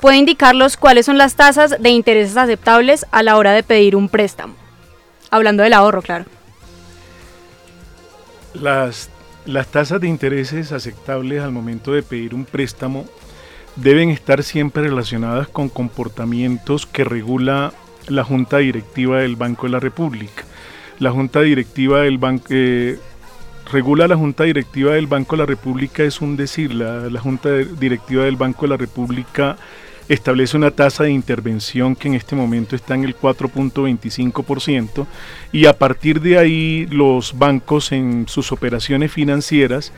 [0.00, 4.08] ¿puede indicarlos cuáles son las tasas de intereses aceptables a la hora de pedir un
[4.08, 4.54] préstamo?
[5.30, 6.24] Hablando del ahorro, claro.
[8.54, 9.10] Las,
[9.70, 13.04] tasas de intereses aceptables al momento de pedir un préstamo
[13.76, 17.72] deben estar siempre relacionadas con comportamientos que regula
[18.08, 20.44] la Junta Directiva del Banco de la República.
[20.98, 22.46] La Junta Directiva del Banco...
[22.50, 22.98] Eh,
[23.72, 28.24] regula la Junta Directiva del Banco de la República es un decir, la Junta Directiva
[28.24, 29.56] del Banco de la República
[30.08, 35.06] establece una tasa de intervención que en este momento está en el 4.25%
[35.52, 39.92] y a partir de ahí los bancos en sus operaciones financieras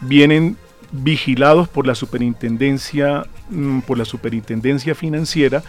[0.00, 0.56] vienen
[0.92, 5.62] vigilados por la superintendencia mm, por la superintendencia financiera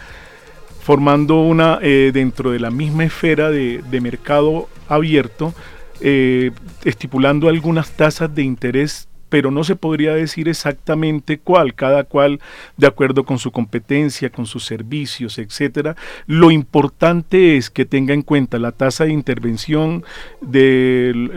[0.80, 5.54] formando una eh, dentro de la misma esfera de, mercado abierto
[6.00, 6.50] eh,
[6.84, 12.38] estipulando algunas tasas de interés pero no se podría decir exactamente cuál, cada cual
[12.76, 15.96] de acuerdo con su competencia, con sus servicios, etcétera.
[16.26, 20.04] Lo importante es que tenga en cuenta la tasa de intervención
[20.42, 21.30] del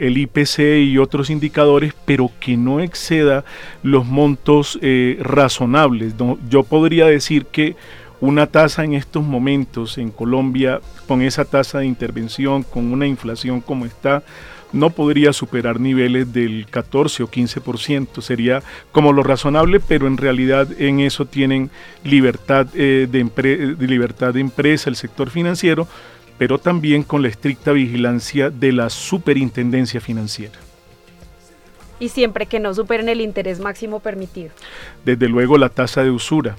[0.00, 3.44] el, IPC y otros indicadores, pero que no exceda
[3.84, 6.14] los montos eh, razonables.
[6.48, 7.76] yo podría decir que
[8.20, 13.60] una tasa en estos momentos en Colombia, con esa tasa de intervención, con una inflación
[13.60, 14.24] como está,
[14.72, 18.62] no podría superar niveles del 14 o 15%, sería
[18.92, 21.70] como lo razonable, pero en realidad en eso tienen
[22.04, 25.88] libertad, eh, de, libertad de empresa, el sector financiero,
[26.38, 30.54] pero también con la estricta vigilancia de la superintendencia financiera.
[31.98, 34.50] Y siempre que no superen el interés máximo permitido.
[35.04, 36.56] Desde luego la tasa de usura.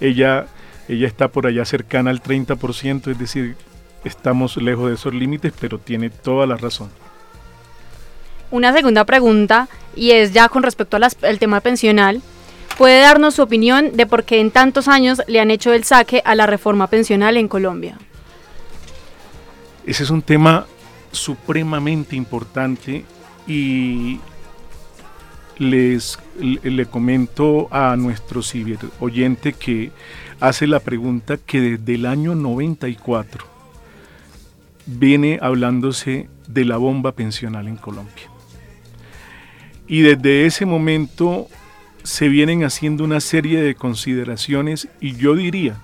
[0.00, 0.48] Ella,
[0.86, 3.56] ella está por allá cercana al 30%, es decir,
[4.04, 6.90] estamos lejos de esos límites, pero tiene toda la razón
[8.52, 12.22] una segunda pregunta y es ya con respecto al tema pensional.
[12.78, 16.22] ¿Puede darnos su opinión de por qué en tantos años le han hecho el saque
[16.24, 17.98] a la reforma pensional en Colombia?
[19.84, 20.66] Ese es un tema
[21.10, 23.04] supremamente importante
[23.46, 24.20] y
[25.58, 28.40] les le comento a nuestro
[29.00, 29.92] oyente que
[30.40, 33.44] hace la pregunta que desde el año 94
[34.86, 38.31] viene hablándose de la bomba pensional en Colombia.
[39.92, 41.48] Y desde ese momento
[42.02, 45.76] se vienen haciendo una serie de consideraciones y yo diría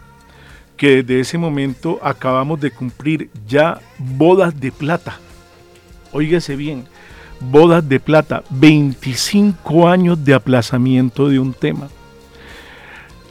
[0.78, 5.20] que desde ese momento acabamos de cumplir ya bodas de plata.
[6.10, 6.86] Óigase bien,
[7.38, 11.90] bodas de plata, 25 años de aplazamiento de un tema.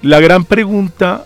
[0.03, 1.25] La gran pregunta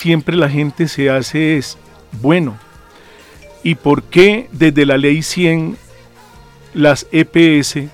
[0.00, 1.78] Siempre la gente se hace es,
[2.20, 2.56] bueno,
[3.62, 5.76] ¿y por qué desde la ley 100
[6.74, 7.90] las EPS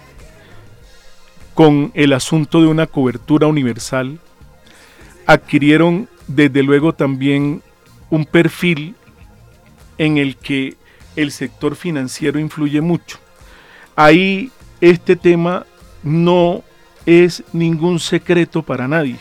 [1.55, 4.19] con el asunto de una cobertura universal
[5.27, 7.62] adquirieron desde luego también
[8.11, 8.95] un perfil
[9.99, 10.77] en el que
[11.17, 13.19] el sector financiero influye mucho.
[13.97, 14.51] Ahí
[14.81, 15.67] este tema
[16.03, 16.62] no
[17.07, 19.17] es ningún secreto para nadie.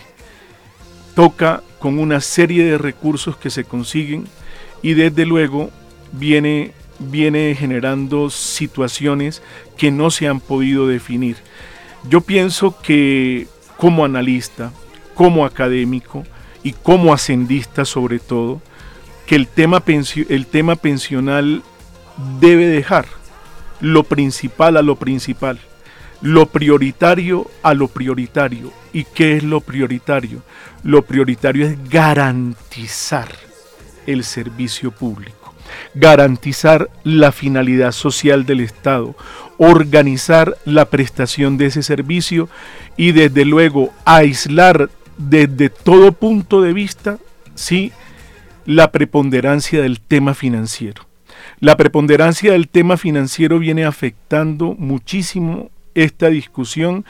[1.16, 4.26] Toca con una serie de recursos que se consiguen
[4.82, 5.70] y desde luego
[6.14, 9.44] viene, viene generando situaciones
[9.78, 11.38] que no se han podido definir.
[12.10, 13.46] Yo pienso que
[13.78, 14.74] como analista,
[15.14, 16.24] como académico
[16.64, 18.64] y como ascendista sobre todo,
[19.28, 21.62] que el tema, el tema pensional
[22.40, 23.06] debe dejar
[23.80, 25.60] lo principal a lo principal,
[26.22, 28.72] lo prioritario a lo prioritario.
[28.94, 30.42] ¿Y qué es lo prioritario?
[30.86, 33.28] lo prioritario es garantizar
[34.06, 35.56] el servicio público,
[35.96, 39.16] garantizar la finalidad social del Estado,
[39.58, 42.50] organizar la prestación de ese servicio
[42.98, 47.18] y desde luego aislar desde todo punto de vista
[47.56, 47.92] sí
[48.68, 51.02] la preponderancia del tema financiero.
[51.60, 57.06] La preponderancia del tema financiero viene afectando muchísimo esta discusión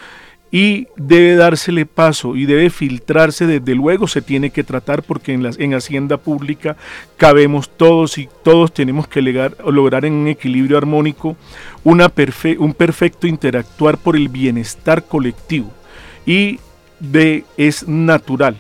[0.52, 5.46] y debe dársele paso y debe filtrarse, desde luego se tiene que tratar porque en,
[5.58, 6.78] en Hacienda Pública
[7.18, 11.36] cabemos todos y todos tenemos que lograr en un equilibrio armónico
[11.84, 12.10] una
[12.58, 15.74] un perfecto interactuar por el bienestar colectivo.
[16.26, 16.60] Y
[17.02, 18.56] de, es natural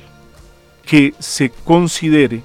[0.85, 2.41] que se considere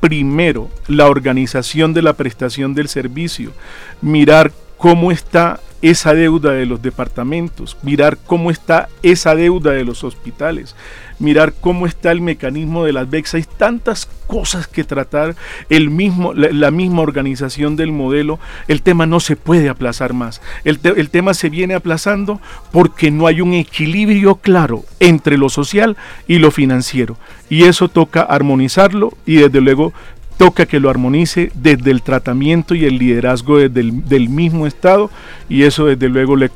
[0.00, 3.52] primero la organización de la prestación del servicio,
[4.00, 10.02] mirar cómo está esa deuda de los departamentos, mirar cómo está esa deuda de los
[10.02, 10.74] hospitales,
[11.20, 13.34] mirar cómo está el mecanismo de las BEX.
[13.34, 15.36] Hay tantas cosas que tratar,
[15.68, 18.40] el mismo, la, misma organización del modelo.
[18.66, 20.40] El tema no se puede aplazar más.
[20.64, 22.40] El tema se viene aplazando
[22.72, 27.16] porque no hay un equilibrio claro entre lo social y lo financiero.
[27.48, 29.92] Y eso toca armonizarlo y desde luego
[30.38, 35.10] toca que lo armonice desde el tratamiento y el liderazgo del mismo Estado
[35.48, 36.50] y eso desde luego le,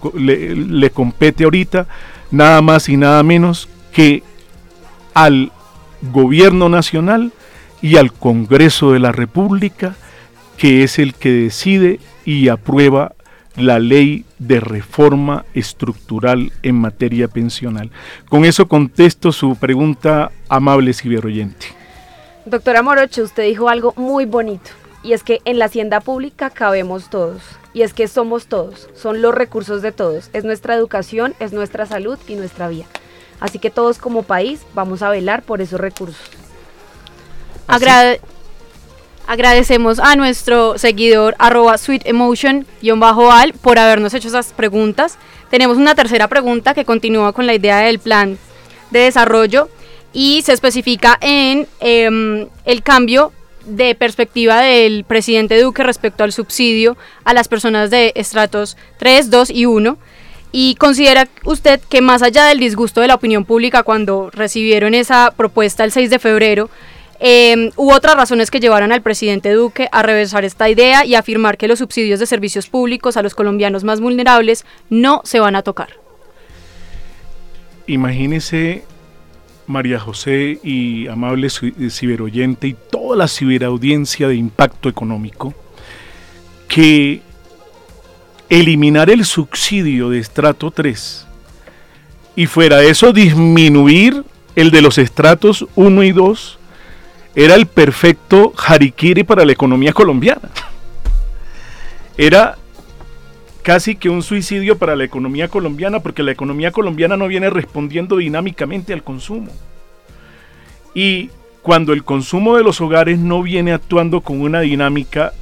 [0.54, 1.86] le, compete ahorita
[2.30, 4.22] nada más y nada menos que
[5.14, 5.52] al
[6.12, 7.32] gobierno nacional
[7.82, 9.96] y al Congreso de la República,
[10.56, 13.14] que es el que decide y aprueba
[13.56, 17.90] la ley de reforma estructural en materia pensional.
[18.28, 21.81] Con eso contesto su pregunta, amable ciberoyente.
[22.44, 24.70] Doctora Morocho, usted dijo algo muy bonito,
[25.04, 27.40] y es que en la hacienda pública cabemos todos,
[27.72, 31.86] y es que somos todos, son los recursos de todos, es nuestra educación, es nuestra
[31.86, 32.86] salud y nuestra vida.
[33.38, 36.20] Así que todos como país vamos a velar por esos recursos.
[39.28, 45.16] agradecemos a nuestro seguidor arroba sweet emotion-al por habernos hecho esas preguntas.
[45.48, 48.36] Tenemos una tercera pregunta que continúa con la idea del plan
[48.90, 49.68] de desarrollo
[50.12, 53.32] y se especifica en em, el cambio
[53.64, 59.50] de perspectiva del presidente Duque respecto al subsidio a las personas de estratos 3, 2
[59.50, 59.98] y 1.
[60.54, 65.32] ¿Y considera usted que más allá del disgusto de la opinión pública cuando recibieron esa
[65.34, 66.68] propuesta el 6 de febrero,
[67.24, 71.56] Eh, hubo otras razones que llevaron al presidente Duque a reversar esta idea y afirmar
[71.56, 75.62] que los subsidios de servicios públicos a los colombianos más vulnerables no se van a
[75.62, 75.90] tocar.
[77.86, 78.82] Imagínese
[79.66, 85.54] María José y amable ciberoyente y toda la ciberaudiencia de impacto económico
[86.68, 87.22] que
[88.48, 91.26] eliminar el subsidio de estrato 3
[92.36, 94.24] y fuera de eso disminuir
[94.56, 96.58] el de los estratos 1 y 2
[97.34, 100.50] era el perfecto harikiri para la economía colombiana.
[102.16, 102.58] Era
[103.62, 108.16] casi que un suicidio para la economía colombiana porque la economía colombiana no viene respondiendo
[108.16, 109.50] dinámicamente al consumo.
[110.94, 111.30] Y
[111.62, 115.32] cuando el consumo de los hogares no viene actuando con una dinámica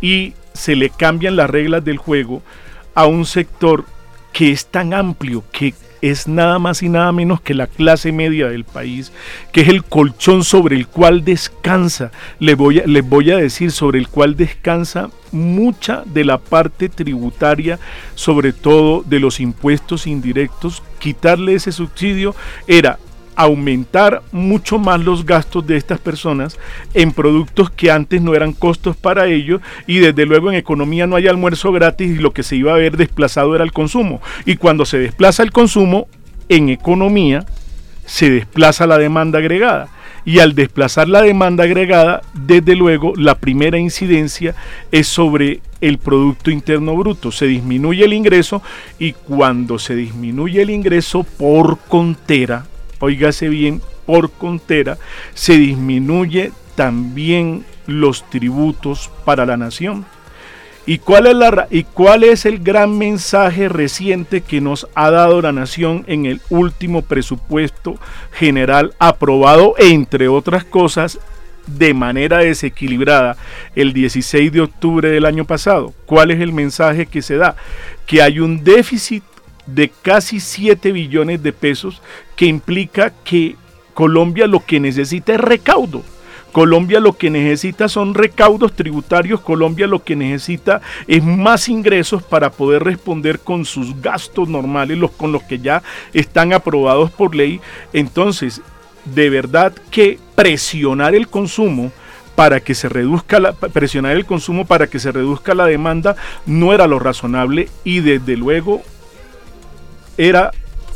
[0.00, 2.42] y se le cambian las reglas del juego
[2.94, 3.84] a un sector
[4.32, 8.48] que es tan amplio, que es nada más y nada menos que la clase media
[8.48, 9.12] del país,
[9.52, 13.70] que es el colchón sobre el cual descansa, les voy a, les voy a decir,
[13.70, 17.78] sobre el cual descansa mucha de la parte tributaria,
[18.14, 22.34] sobre todo de los impuestos indirectos, quitarle ese subsidio
[22.66, 22.98] era
[23.42, 26.58] aumentar mucho más los gastos de estas personas
[26.94, 31.16] en productos que antes no eran costos para ellos y desde luego en economía no
[31.16, 34.20] hay almuerzo gratis y lo que se iba a ver desplazado era el consumo.
[34.44, 36.08] Y cuando se desplaza el consumo,
[36.48, 37.46] en economía
[38.04, 39.88] se desplaza la demanda agregada.
[40.24, 44.54] Y al desplazar la demanda agregada, desde luego la primera incidencia
[44.92, 47.32] es sobre el Producto Interno Bruto.
[47.32, 48.62] Se disminuye el ingreso
[48.98, 52.66] y cuando se disminuye el ingreso por contera,
[53.00, 54.98] oígase bien, por contera,
[55.34, 60.04] se disminuye también los tributos para la nación.
[60.86, 65.42] ¿Y cuál, es la, ¿Y cuál es el gran mensaje reciente que nos ha dado
[65.42, 67.96] la nación en el último presupuesto
[68.32, 71.20] general aprobado, entre otras cosas,
[71.66, 73.36] de manera desequilibrada
[73.76, 75.92] el 16 de octubre del año pasado?
[76.06, 77.56] ¿Cuál es el mensaje que se da?
[78.06, 79.22] Que hay un déficit
[79.66, 82.02] de casi 7 billones de pesos
[82.36, 83.56] que implica que
[83.94, 86.02] Colombia lo que necesita es recaudo.
[86.52, 92.50] Colombia lo que necesita son recaudos tributarios, Colombia lo que necesita es más ingresos para
[92.50, 95.82] poder responder con sus gastos normales, los con los que ya
[96.12, 97.60] están aprobados por ley.
[97.92, 98.62] Entonces,
[99.04, 101.92] de verdad que presionar el consumo
[102.34, 106.72] para que se reduzca la presionar el consumo para que se reduzca la demanda no
[106.72, 108.82] era lo razonable y desde luego
[110.16, 110.50] era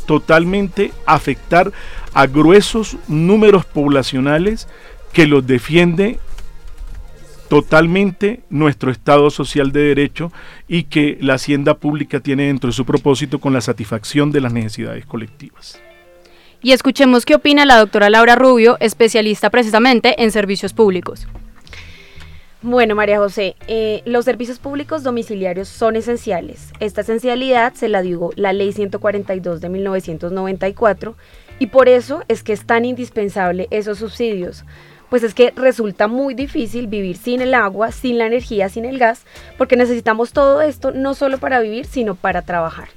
[0.05, 1.71] totalmente afectar
[2.13, 4.67] a gruesos números poblacionales
[5.13, 6.19] que los defiende
[7.47, 10.31] totalmente nuestro Estado social de derecho
[10.67, 14.53] y que la hacienda pública tiene dentro de su propósito con la satisfacción de las
[14.53, 15.79] necesidades colectivas.
[16.61, 21.27] Y escuchemos qué opina la doctora Laura Rubio, especialista precisamente en servicios públicos.
[22.67, 26.71] Bueno, María José, eh, los servicios públicos domiciliarios son esenciales.
[26.79, 31.15] Esta esencialidad se la dio la Ley 142 de 1994
[31.59, 34.65] y por eso es que es tan indispensable esos subsidios.
[35.11, 38.97] Pues es que resulta muy difícil vivir sin el agua, sin la energía, sin el
[38.97, 39.27] gas,
[39.59, 42.87] porque necesitamos todo esto no solo para vivir, sino para trabajar.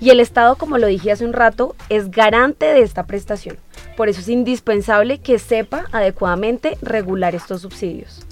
[0.00, 3.58] Y el Estado, como lo dije hace un rato, es garante de esta prestación.
[3.98, 8.24] Por eso es indispensable que sepa adecuadamente regular estos subsidios.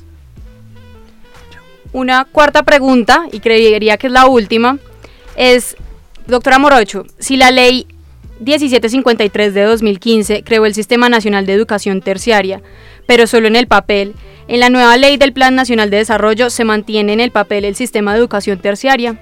[1.93, 4.78] Una cuarta pregunta, y creería que es la última,
[5.36, 5.76] es,
[6.26, 7.86] doctora Morocho, si la ley
[8.41, 12.62] 1753 de 2015 creó el Sistema Nacional de Educación Terciaria,
[13.07, 14.14] pero solo en el papel,
[14.49, 17.74] en la nueva ley del Plan Nacional de Desarrollo se mantiene en el papel el
[17.74, 19.20] sistema de educación terciaria.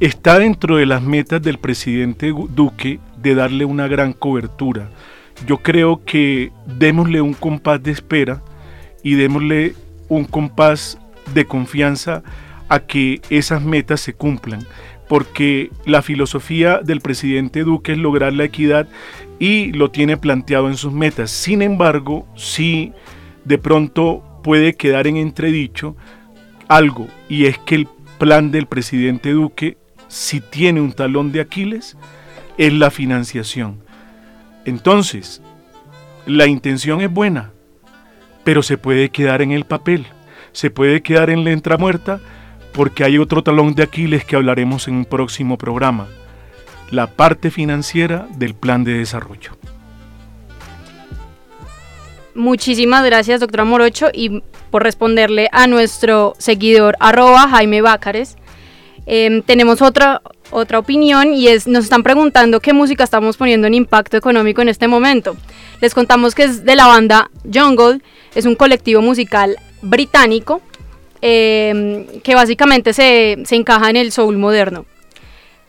[0.00, 4.90] Está dentro de las metas del presidente Duque de darle una gran cobertura.
[5.46, 8.42] Yo creo que démosle un compás de espera
[9.02, 9.74] y démosle
[10.12, 10.98] un compás
[11.34, 12.22] de confianza
[12.68, 14.66] a que esas metas se cumplan,
[15.08, 18.88] porque la filosofía del presidente Duque es lograr la equidad
[19.38, 21.30] y lo tiene planteado en sus metas.
[21.30, 22.92] Sin embargo, sí
[23.44, 25.96] de pronto puede quedar en entredicho
[26.68, 27.88] algo, y es que el
[28.18, 31.96] plan del presidente Duque, si tiene un talón de Aquiles,
[32.58, 33.80] es la financiación.
[34.64, 35.42] Entonces,
[36.26, 37.52] la intención es buena,
[38.44, 40.06] pero se puede quedar en el papel,
[40.52, 42.20] se puede quedar en la muerta
[42.72, 46.08] porque hay otro talón de Aquiles que hablaremos en un próximo programa,
[46.90, 49.52] la parte financiera del plan de desarrollo.
[52.34, 58.36] Muchísimas gracias, doctora Morocho, y por responderle a nuestro seguidor arroba Jaime Bácares.
[59.04, 60.22] Em, tenemos otra
[60.52, 64.68] otra opinión y es, nos están preguntando qué música estamos poniendo en impacto económico en
[64.68, 65.36] este momento.
[65.80, 68.00] Les contamos que es de la banda Jungle,
[68.34, 70.62] es un colectivo musical británico
[71.20, 74.86] em, que básicamente se, se, encaja en el soul moderno.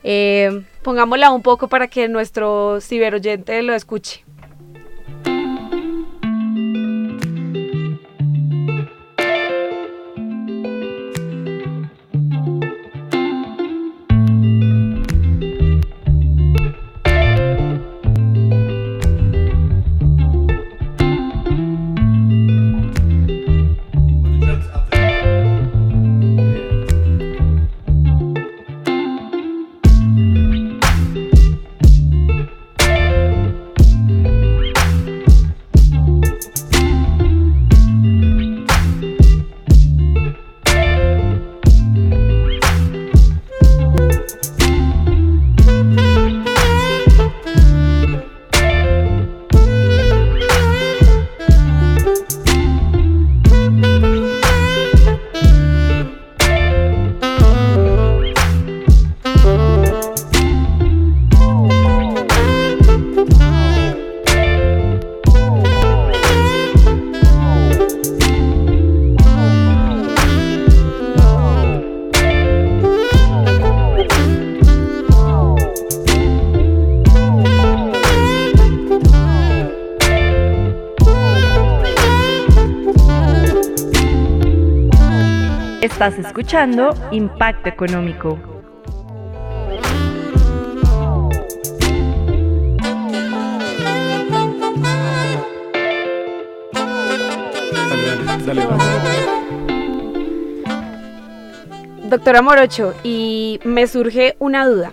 [0.04, 4.24] Eh, pongámosla un poco para que nuestro ciberoyente lo escuche.
[86.04, 88.38] Estás escuchando Impacto Económico.
[102.10, 104.91] Doctora Morocho, y me surge una duda.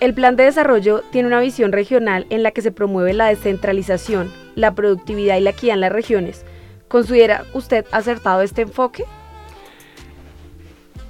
[0.00, 4.32] El plan de desarrollo tiene una visión regional en la que se promueve la descentralización,
[4.56, 6.44] la productividad y la equidad en las regiones.
[6.88, 9.04] ¿Considera usted acertado este enfoque?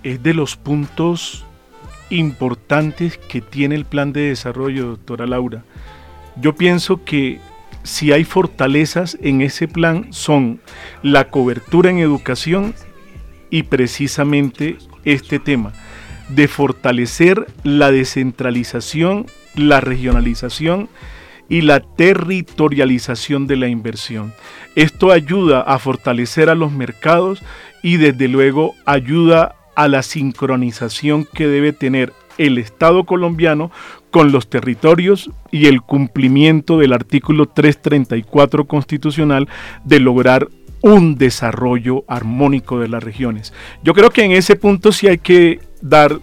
[0.03, 1.45] Es de los puntos
[2.11, 5.65] importantes que tiene el plan de desarrollo, doctora Laura.
[6.37, 7.41] Yo pienso que
[7.83, 10.61] si hay fortalezas en ese plan son
[11.03, 12.75] la cobertura en educación
[13.51, 15.73] y precisamente este tema
[16.29, 20.89] de fortalecer la descentralización, la regionalización
[21.49, 24.35] y la territorialización de la inversión.
[24.77, 27.43] Esto ayuda a fortalecer a los mercados
[27.83, 33.71] y desde luego ayuda a la sincronización que debe tener el Estado colombiano
[34.11, 39.49] con los territorios y el cumplimiento del artículo 334 constitucional
[39.85, 40.49] de lograr
[40.81, 43.55] un desarrollo armónico de las regiones.
[43.85, 46.19] Yo creo que en ese punto sí hay que dar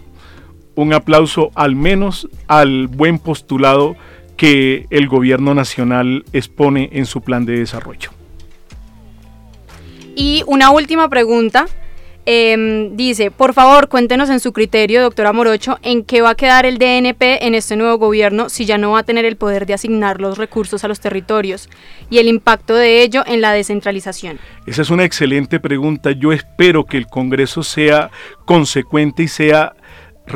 [0.74, 3.96] un aplauso al menos al buen postulado
[4.36, 8.10] que el gobierno nacional expone en su plan de desarrollo.
[10.14, 11.66] Y una última pregunta
[12.28, 16.66] Em, dice, por favor, cuéntenos en su criterio, doctora Morocho, en qué va a quedar
[16.66, 19.74] el DNP en este nuevo gobierno si ya no va a tener el poder de
[19.74, 21.68] asignar los recursos a los territorios
[22.10, 24.40] y el impacto de ello en la descentralización.
[24.66, 26.10] Esa es una excelente pregunta.
[26.10, 28.10] Yo espero que el Congreso sea
[28.44, 29.76] consecuente y sea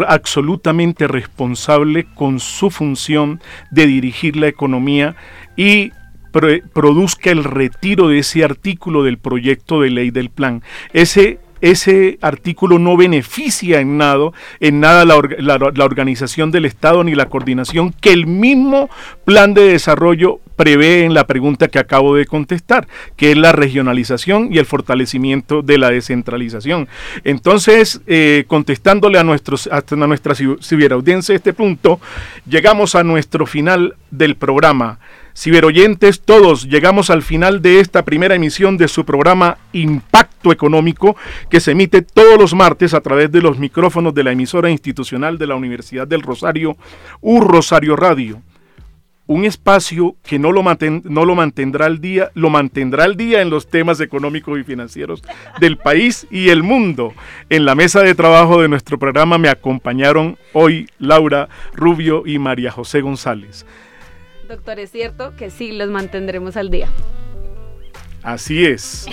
[0.06, 5.16] absolutamente responsable con su función de dirigir la economía
[5.56, 5.90] y
[6.72, 10.62] produzca el retiro de ese artículo del proyecto de ley del plan.
[10.92, 14.30] Ese ese artículo no beneficia en nada,
[14.60, 18.90] en nada la, organización del Estado ni la coordinación que el mismo
[19.24, 22.86] plan de desarrollo prevé en la pregunta que acabo de contestar,
[23.16, 26.88] que es la regionalización y el fortalecimiento de la descentralización.
[27.24, 30.34] Entonces, eh, contestándole a, nuestros, a nuestra
[31.34, 32.00] este punto,
[32.46, 34.98] llegamos a nuestro final del programa.
[35.40, 41.16] Ciberoyentes, todos llegamos al final de esta primera emisión de su programa Impacto Económico,
[41.48, 45.38] que se emite todos los martes a través de los micrófonos de la emisora institucional
[45.38, 46.76] de la Universidad del Rosario,
[47.22, 48.42] U Rosario Radio.
[49.26, 50.62] Un espacio que no lo,
[51.04, 55.22] no lo mantendrá al día, lo mantendrá al día en los temas económicos y financieros
[55.58, 57.14] del país y el mundo.
[57.48, 62.70] En la mesa de trabajo de nuestro programa me acompañaron hoy Laura Rubio y María
[62.70, 63.64] José González.
[64.50, 66.88] Doctor, es cierto que sí los mantendremos al día.
[68.24, 69.06] Así es.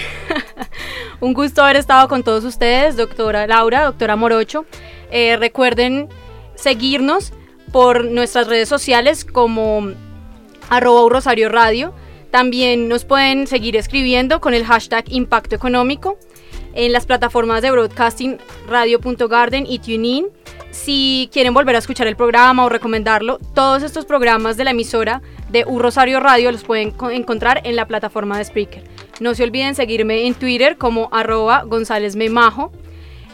[1.19, 4.65] Un gusto haber estado con todos ustedes, doctora Laura, doctora Morocho.
[5.11, 6.09] Eh, recuerden
[6.55, 7.33] seguirnos
[7.71, 9.91] por nuestras redes sociales como
[10.71, 11.93] arroba Rosario Radio.
[12.31, 16.17] También nos pueden seguir escribiendo con el hashtag Impacto Económico
[16.73, 20.29] en las plataformas de broadcasting radio.garden y TuneIn
[20.72, 25.22] si quieren volver a escuchar el programa o recomendarlo, todos estos programas de la emisora
[25.49, 28.84] de U Rosario Radio los pueden encontrar en la plataforma de Spreaker.
[29.20, 32.72] No se olviden seguirme en Twitter como arroba González Memajo.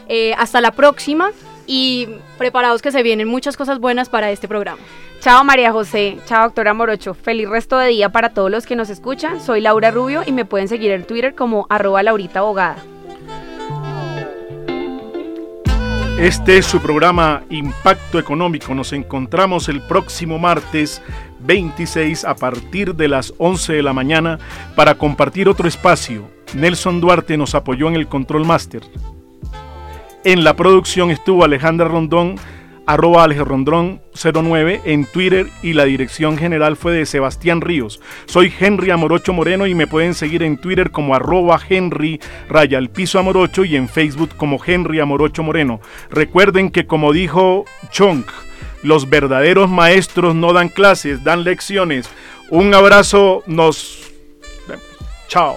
[0.08, 1.30] Eh, hasta la próxima
[1.66, 4.80] y preparados que se vienen muchas cosas buenas para este programa.
[5.20, 8.90] Chao María José, chao doctora Morocho, feliz resto de día para todos los que nos
[8.90, 9.40] escuchan.
[9.40, 12.93] Soy Laura Rubio y me pueden seguir en Twitter como arroba Laurita Abogada.
[16.18, 18.72] Este es su programa Impacto Económico.
[18.72, 21.02] Nos encontramos el próximo martes
[21.40, 24.38] 26 a partir de las 11 de la mañana
[24.76, 26.30] para compartir otro espacio.
[26.54, 28.82] Nelson Duarte nos apoyó en el Control Master.
[30.22, 32.36] En la producción estuvo Alejandra Rondón,
[32.86, 38.00] arroba Rondón 09 en Twitter y la dirección general fue de Sebastián Ríos.
[38.26, 42.90] Soy Henry Amorocho Moreno y me pueden seguir en Twitter como arroba Henry Raya el
[42.90, 45.80] piso Amorocho y en Facebook como Henry Amorocho Moreno.
[46.10, 48.28] Recuerden que como dijo Chonk,
[48.82, 52.08] los verdaderos maestros no dan clases, dan lecciones.
[52.50, 54.12] Un abrazo, nos...
[55.28, 55.56] Chao.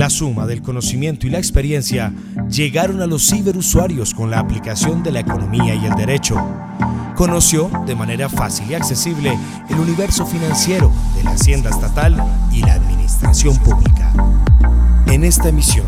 [0.00, 2.10] La suma del conocimiento y la experiencia
[2.48, 6.36] llegaron a los ciberusuarios con la aplicación de la economía y el derecho.
[7.16, 9.38] Conoció de manera fácil y accesible
[9.68, 12.16] el universo financiero de la hacienda estatal
[12.50, 14.10] y la administración pública.
[15.04, 15.84] En esta emisión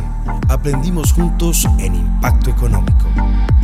[0.46, 3.06] aprendimos juntos en Impacto Económico,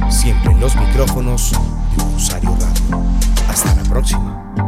[0.08, 1.52] siempre en los micrófonos
[1.94, 3.04] de Rosario Radio.
[3.50, 4.67] Hasta la próxima.